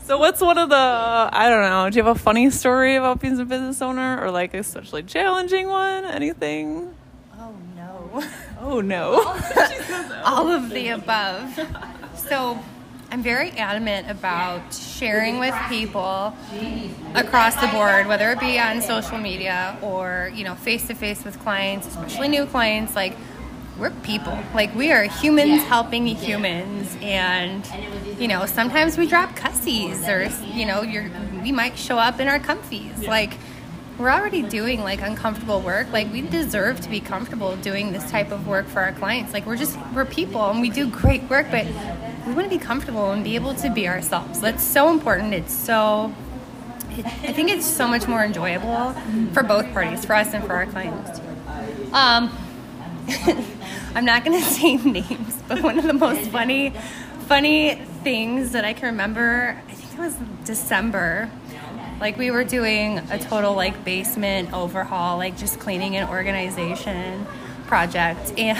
so, 0.10 0.18
what's 0.18 0.42
one 0.42 0.58
of 0.58 0.70
the, 0.70 0.76
I 0.76 1.50
don't 1.50 1.62
know, 1.62 1.88
do 1.88 1.98
you 2.00 2.04
have 2.04 2.16
a 2.16 2.20
funny 2.20 2.50
story 2.50 2.96
about 2.96 3.22
being 3.22 3.40
a 3.40 3.46
business 3.46 3.80
owner 3.80 4.20
or 4.20 4.32
like 4.32 4.56
a 4.56 4.58
especially 4.58 5.04
challenging 5.04 5.68
one? 5.68 6.04
Anything? 6.04 6.96
Oh, 7.38 7.54
no. 7.76 8.24
Oh, 8.60 8.82
no. 8.82 9.22
All 10.26 10.50
of 10.50 10.72
the 10.72 10.90
above. 10.90 11.60
So, 12.16 12.58
I'm 13.12 13.22
very 13.22 13.52
adamant 13.52 14.10
about 14.10 14.74
sharing 14.74 15.38
with 15.38 15.54
people 15.70 16.34
across 17.14 17.56
the 17.56 17.68
board, 17.68 18.08
whether 18.08 18.32
it 18.32 18.40
be 18.40 18.60
on 18.60 18.82
social 18.82 19.20
media 19.20 19.78
or, 19.84 20.32
you 20.34 20.44
know, 20.44 20.56
face 20.56 20.88
to 20.88 20.96
face 20.96 21.24
with 21.24 21.40
clients, 21.40 21.86
especially 21.86 22.30
new 22.30 22.48
clients, 22.48 22.96
like 22.96 23.16
we're 23.80 23.92
people. 24.04 24.38
Like 24.54 24.74
we 24.76 24.92
are 24.92 25.04
humans 25.04 25.64
helping 25.64 26.06
humans 26.06 26.98
and 27.02 27.66
you 28.20 28.28
know, 28.28 28.46
sometimes 28.46 28.98
we 28.98 29.08
drop 29.08 29.36
cussies 29.36 30.08
or 30.08 30.30
you 30.46 30.66
know, 30.66 30.82
you're 30.82 31.10
we 31.42 31.52
might 31.52 31.78
show 31.78 31.98
up 31.98 32.20
in 32.20 32.28
our 32.28 32.40
comfies. 32.40 33.08
Like 33.08 33.38
we're 33.98 34.10
already 34.10 34.42
doing 34.42 34.82
like 34.82 35.02
uncomfortable 35.02 35.62
work. 35.62 35.92
Like 35.92 36.12
we 36.12 36.22
deserve 36.22 36.80
to 36.82 36.90
be 36.90 37.00
comfortable 37.00 37.56
doing 37.58 37.92
this 37.92 38.10
type 38.10 38.32
of 38.32 38.48
work 38.48 38.68
for 38.68 38.82
our 38.82 38.94
clients. 38.94 39.34
Like 39.34 39.46
we're 39.46 39.58
just 39.58 39.78
we're 39.94 40.06
people 40.06 40.50
and 40.50 40.62
we 40.62 40.70
do 40.70 40.90
great 40.90 41.24
work, 41.30 41.48
but 41.52 41.66
we 42.28 42.34
want 42.34 42.50
to 42.50 42.58
be 42.58 42.64
comfortable 42.64 43.12
and 43.12 43.24
be 43.24 43.36
able 43.36 43.54
to 43.56 43.70
be 43.70 43.88
ourselves. 43.88 44.40
That's 44.40 44.64
so 44.64 44.90
important. 44.90 45.34
It's 45.34 45.54
so 45.54 46.14
I 46.92 47.34
think 47.34 47.50
it's 47.50 47.66
so 47.66 47.88
much 47.88 48.08
more 48.08 48.24
enjoyable 48.24 48.94
for 49.34 49.44
both 49.44 49.72
parties, 49.72 50.04
for 50.04 50.16
us 50.16 50.34
and 50.34 50.44
for 50.44 50.54
our 50.54 50.66
clients. 50.66 51.22
Um, 51.94 52.30
I'm 53.96 54.06
not 54.06 54.24
going 54.26 54.40
to 54.44 54.46
say 54.46 54.78
names, 54.78 55.42
but 55.48 55.62
one 55.62 55.78
of 55.78 55.86
the 55.86 55.94
most 55.94 56.30
funny, 56.32 56.74
funny 57.28 57.76
things 58.04 58.52
that 58.52 58.66
I 58.66 58.74
can 58.74 58.88
remember, 58.88 59.62
I 59.68 59.72
think 59.72 59.94
it 59.94 60.00
was 60.00 60.16
December. 60.46 61.30
Like 62.00 62.18
we 62.18 62.32
were 62.32 62.46
doing 62.46 63.00
a 63.12 63.20
total 63.20 63.54
like 63.56 63.84
basement 63.84 64.54
overhaul, 64.54 65.18
like 65.18 65.38
just 65.38 65.60
cleaning 65.60 65.98
and 65.98 66.10
organization 66.10 67.26
project, 67.68 68.34
and 68.38 68.58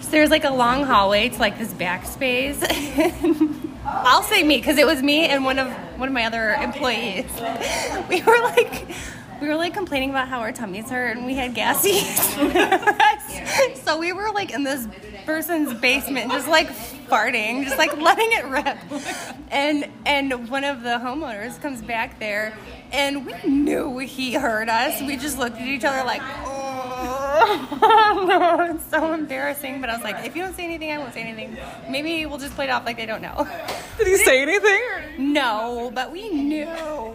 so 0.00 0.10
there's 0.10 0.30
like 0.30 0.44
a 0.44 0.50
long 0.50 0.84
hallway 0.84 1.28
to 1.28 1.38
like 1.38 1.58
this 1.58 1.72
backspace. 1.74 2.64
I'll 3.84 4.22
say 4.22 4.42
me 4.42 4.56
because 4.56 4.78
it 4.78 4.86
was 4.86 5.02
me 5.02 5.26
and 5.26 5.44
one 5.44 5.58
of 5.58 5.68
one 5.98 6.08
of 6.08 6.14
my 6.14 6.24
other 6.24 6.52
employees. 6.54 7.30
We 8.08 8.22
were 8.22 8.38
like 8.40 8.88
we 9.40 9.48
were 9.48 9.56
like 9.56 9.74
complaining 9.74 10.10
about 10.10 10.28
how 10.28 10.40
our 10.40 10.52
tummies 10.52 10.90
hurt 10.90 11.16
and 11.16 11.26
we 11.26 11.34
had 11.34 11.54
gassy. 11.54 12.00
so 13.84 13.98
we 13.98 14.12
were 14.12 14.30
like 14.32 14.52
in 14.52 14.64
this 14.64 14.86
person's 15.28 15.74
basement, 15.74 16.32
just 16.32 16.48
like 16.48 16.70
farting, 16.70 17.62
just 17.62 17.76
like 17.76 17.94
letting 17.98 18.32
it 18.32 18.46
rip. 18.46 18.78
And 19.50 19.86
and 20.06 20.48
one 20.48 20.64
of 20.64 20.82
the 20.82 20.98
homeowners 21.04 21.60
comes 21.60 21.82
back 21.82 22.18
there, 22.18 22.56
and 22.92 23.26
we 23.26 23.34
knew 23.46 23.98
he 23.98 24.32
heard 24.32 24.70
us. 24.70 25.02
We 25.02 25.18
just 25.18 25.38
looked 25.38 25.56
at 25.56 25.68
each 25.68 25.84
other 25.84 26.02
like, 26.06 26.22
oh 26.46 28.70
it's 28.74 28.90
so 28.90 29.12
embarrassing. 29.12 29.82
But 29.82 29.90
I 29.90 29.96
was 29.96 30.02
like, 30.02 30.24
if 30.24 30.34
you 30.34 30.42
don't 30.42 30.56
say 30.56 30.64
anything, 30.64 30.92
I 30.92 30.96
won't 30.96 31.12
say 31.12 31.20
anything. 31.20 31.58
Maybe 31.90 32.24
we'll 32.24 32.38
just 32.38 32.54
play 32.54 32.64
it 32.64 32.70
off 32.70 32.86
like 32.86 32.96
they 32.96 33.04
don't 33.04 33.20
know. 33.20 33.46
Did 33.98 34.06
he 34.06 34.16
say 34.16 34.40
anything? 34.40 35.34
No, 35.34 35.92
but 35.94 36.10
we 36.10 36.30
knew. 36.30 36.64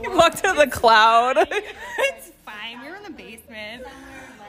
He 0.02 0.08
walked 0.08 0.44
to 0.44 0.54
the 0.54 0.68
cloud. 0.68 1.38
it's 1.50 2.32
fine. 2.46 2.80
We 2.80 2.90
were 2.90 2.96
in 2.96 3.04
the 3.04 3.10
basement. 3.10 3.86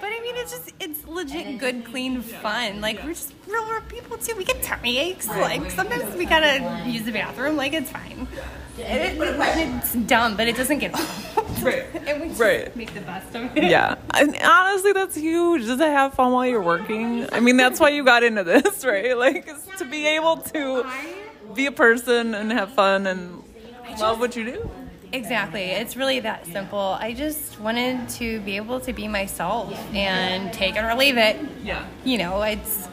But 0.05 0.12
I 0.12 0.20
mean, 0.35 0.42
it's 0.42 0.53
just, 0.53 0.73
it's 0.81 1.07
legit 1.07 1.59
good, 1.59 1.85
clean 1.85 2.20
fun. 2.20 2.81
Like, 2.81 3.03
we're 3.03 3.11
just 3.14 3.33
real, 3.47 3.64
real 3.70 3.81
people 3.83 4.18
too. 4.18 4.35
We 4.37 4.44
get 4.44 4.62
tummy 4.62 4.99
aches. 4.99 5.29
Like, 5.29 5.70
sometimes 5.70 6.14
we 6.16 6.25
gotta 6.27 6.83
use 6.88 7.05
the 7.05 7.12
bathroom. 7.12 7.57
Like, 7.57 7.73
it's 7.73 7.90
fine. 7.90 8.27
It, 8.77 9.16
it, 9.16 9.16
it's 9.20 9.94
dumb, 9.94 10.37
but 10.37 10.49
it 10.49 10.57
doesn't 10.57 10.79
get 10.79 10.94
old. 10.99 11.09
Right. 11.62 11.87
and 12.07 12.20
we 12.20 12.29
just 12.29 12.40
Right. 12.40 12.77
make 12.77 12.92
the 12.92 13.01
best 13.01 13.35
of 13.35 13.57
it. 13.57 13.64
Yeah. 13.64 13.94
And 14.12 14.37
honestly, 14.42 14.92
that's 14.92 15.16
huge. 15.16 15.62
Just 15.62 15.79
to 15.79 15.87
have 15.87 16.12
fun 16.12 16.33
while 16.33 16.44
you're 16.44 16.61
working. 16.61 17.27
I 17.33 17.40
mean, 17.40 17.57
that's 17.57 17.81
why 17.81 17.88
you 17.90 18.05
got 18.05 18.23
into 18.23 18.44
this, 18.44 18.85
right? 18.85 19.16
Like, 19.16 19.49
is 19.49 19.66
to 19.79 19.87
be 19.87 20.07
able 20.09 20.38
to 20.38 20.85
be 21.55 21.64
a 21.66 21.73
person 21.73 22.35
and 22.35 22.53
have 22.53 22.73
fun 22.73 23.07
and 23.07 23.42
love 23.99 24.20
what 24.20 24.37
you 24.37 24.44
do. 24.44 24.70
Exactly. 25.14 25.62
It's 25.62 25.96
really 25.96 26.20
that 26.20 26.44
simple. 26.46 26.96
I 27.00 27.12
just 27.12 27.61
wanted 27.61 28.09
to 28.11 28.40
be 28.40 28.57
able 28.57 28.81
to 28.81 28.92
be 28.92 29.07
myself 29.07 29.72
and 29.94 30.53
take 30.53 30.77
it 30.77 30.85
or 30.85 30.94
leave 30.96 31.16
it. 31.16 31.37
Yeah. 31.62 31.87
You 32.05 32.18
know, 32.18 32.42
it's 32.42 32.88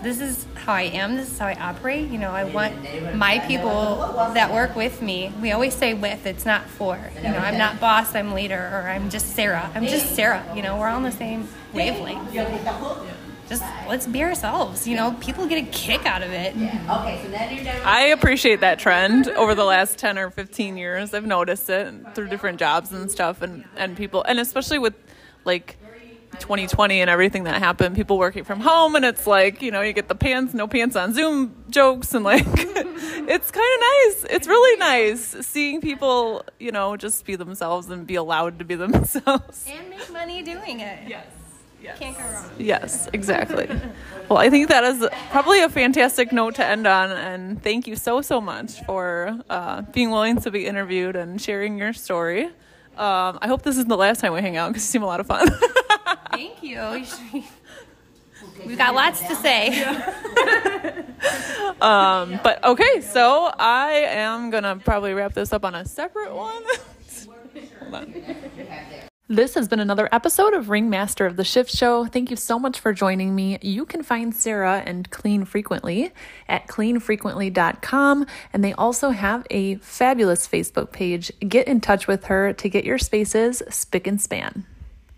this 0.00 0.20
is 0.20 0.46
how 0.54 0.74
I 0.74 0.82
am, 0.82 1.16
this 1.16 1.32
is 1.32 1.38
how 1.38 1.46
I 1.46 1.54
operate. 1.54 2.08
You 2.10 2.18
know, 2.18 2.30
I 2.30 2.44
want 2.44 2.74
my 3.16 3.40
people 3.40 3.96
that 4.34 4.52
work 4.52 4.76
with 4.76 5.02
me. 5.02 5.32
We 5.40 5.50
always 5.52 5.74
say 5.74 5.94
with, 5.94 6.26
it's 6.26 6.46
not 6.46 6.66
for. 6.66 7.00
You 7.16 7.30
know, 7.30 7.38
I'm 7.38 7.58
not 7.58 7.80
boss, 7.80 8.14
I'm 8.14 8.32
leader, 8.32 8.70
or 8.72 8.88
I'm 8.88 9.10
just 9.10 9.34
Sara. 9.34 9.70
I'm 9.74 9.86
just 9.86 10.14
Sara. 10.14 10.44
You 10.54 10.62
know, 10.62 10.76
we're 10.78 10.88
all 10.88 10.96
on 10.96 11.02
the 11.02 11.10
same 11.10 11.48
wavelength. 11.72 12.32
Just 13.48 13.62
let's 13.88 14.06
be 14.06 14.22
ourselves. 14.22 14.86
You 14.86 14.96
know, 14.96 15.12
people 15.20 15.46
get 15.46 15.62
a 15.62 15.70
kick 15.70 16.06
out 16.06 16.22
of 16.22 16.30
it. 16.30 16.54
Okay, 16.54 17.20
so 17.22 17.28
now 17.30 17.50
you're 17.50 17.64
down. 17.64 17.80
I 17.84 18.06
appreciate 18.06 18.60
that 18.60 18.78
trend 18.78 19.28
over 19.28 19.54
the 19.54 19.64
last 19.64 19.98
10 19.98 20.18
or 20.18 20.30
15 20.30 20.76
years. 20.76 21.12
I've 21.14 21.26
noticed 21.26 21.68
it 21.68 21.92
through 22.14 22.28
different 22.28 22.58
jobs 22.58 22.92
and 22.92 23.10
stuff 23.10 23.42
and, 23.42 23.64
and 23.76 23.96
people, 23.96 24.22
and 24.22 24.40
especially 24.40 24.78
with 24.78 24.94
like 25.44 25.76
2020 26.38 27.00
and 27.00 27.10
everything 27.10 27.44
that 27.44 27.60
happened, 27.60 27.94
people 27.94 28.18
working 28.18 28.44
from 28.44 28.60
home, 28.60 28.96
and 28.96 29.04
it's 29.04 29.26
like, 29.26 29.62
you 29.62 29.70
know, 29.70 29.80
you 29.80 29.92
get 29.92 30.08
the 30.08 30.14
pants, 30.14 30.54
no 30.54 30.66
pants 30.66 30.96
on 30.96 31.12
Zoom 31.12 31.64
jokes, 31.70 32.14
and 32.14 32.24
like, 32.24 32.44
it's 32.46 33.50
kind 33.50 33.74
of 33.74 33.80
nice. 33.80 34.26
It's 34.30 34.46
really 34.46 34.78
nice 34.78 35.46
seeing 35.46 35.80
people, 35.80 36.44
you 36.58 36.72
know, 36.72 36.96
just 36.96 37.24
be 37.24 37.36
themselves 37.36 37.88
and 37.88 38.06
be 38.06 38.14
allowed 38.16 38.58
to 38.58 38.64
be 38.64 38.74
themselves. 38.86 39.66
And 39.68 39.90
make 39.90 40.12
money 40.12 40.42
doing 40.42 40.80
it. 40.80 41.08
Yes. 41.08 41.26
Yes. 41.84 41.98
Can't 41.98 42.16
go 42.16 42.24
wrong. 42.24 42.50
Yes, 42.58 43.08
exactly. 43.12 43.68
well, 44.30 44.38
I 44.38 44.48
think 44.48 44.68
that 44.68 44.84
is 44.84 45.06
probably 45.30 45.60
a 45.60 45.68
fantastic 45.68 46.32
note 46.32 46.54
to 46.54 46.64
end 46.64 46.86
on, 46.86 47.10
and 47.12 47.62
thank 47.62 47.86
you 47.86 47.94
so 47.94 48.22
so 48.22 48.40
much 48.40 48.82
for 48.84 49.38
uh, 49.50 49.82
being 49.92 50.10
willing 50.10 50.40
to 50.40 50.50
be 50.50 50.64
interviewed 50.64 51.14
and 51.14 51.38
sharing 51.40 51.76
your 51.76 51.92
story. 51.92 52.46
Um, 52.96 53.38
I 53.42 53.48
hope 53.48 53.60
this 53.62 53.76
isn't 53.76 53.88
the 53.88 53.98
last 53.98 54.20
time 54.20 54.32
we 54.32 54.40
hang 54.40 54.56
out 54.56 54.68
because 54.68 54.84
you 54.84 54.92
seem 54.92 55.02
a 55.02 55.06
lot 55.06 55.20
of 55.20 55.26
fun. 55.26 55.46
Thank 56.30 56.62
you. 56.62 57.04
We've 58.64 58.78
got 58.78 58.94
lots 58.94 59.20
to 59.20 59.34
say. 59.34 59.82
um, 61.82 62.40
but 62.42 62.64
okay, 62.64 63.02
so 63.02 63.52
I 63.58 64.06
am 64.08 64.48
gonna 64.48 64.76
probably 64.76 65.12
wrap 65.12 65.34
this 65.34 65.52
up 65.52 65.66
on 65.66 65.74
a 65.74 65.84
separate 65.84 66.34
one. 66.34 66.62
Hold 67.80 67.94
on. 67.94 68.24
This 69.28 69.54
has 69.54 69.68
been 69.68 69.80
another 69.80 70.06
episode 70.12 70.52
of 70.52 70.68
Ringmaster 70.68 71.24
of 71.24 71.36
the 71.36 71.44
Shift 71.44 71.74
Show. 71.74 72.04
Thank 72.04 72.28
you 72.28 72.36
so 72.36 72.58
much 72.58 72.78
for 72.78 72.92
joining 72.92 73.34
me. 73.34 73.58
You 73.62 73.86
can 73.86 74.02
find 74.02 74.34
Sara 74.34 74.82
and 74.84 75.10
Clean 75.10 75.46
Frequently 75.46 76.12
at 76.46 76.66
cleanfrequently.com, 76.66 78.26
and 78.52 78.62
they 78.62 78.74
also 78.74 79.10
have 79.10 79.46
a 79.50 79.76
fabulous 79.76 80.46
Facebook 80.46 80.92
page. 80.92 81.32
Get 81.40 81.66
in 81.68 81.80
touch 81.80 82.06
with 82.06 82.24
her 82.26 82.52
to 82.52 82.68
get 82.68 82.84
your 82.84 82.98
spaces 82.98 83.62
spick 83.70 84.06
and 84.06 84.20
span. 84.20 84.66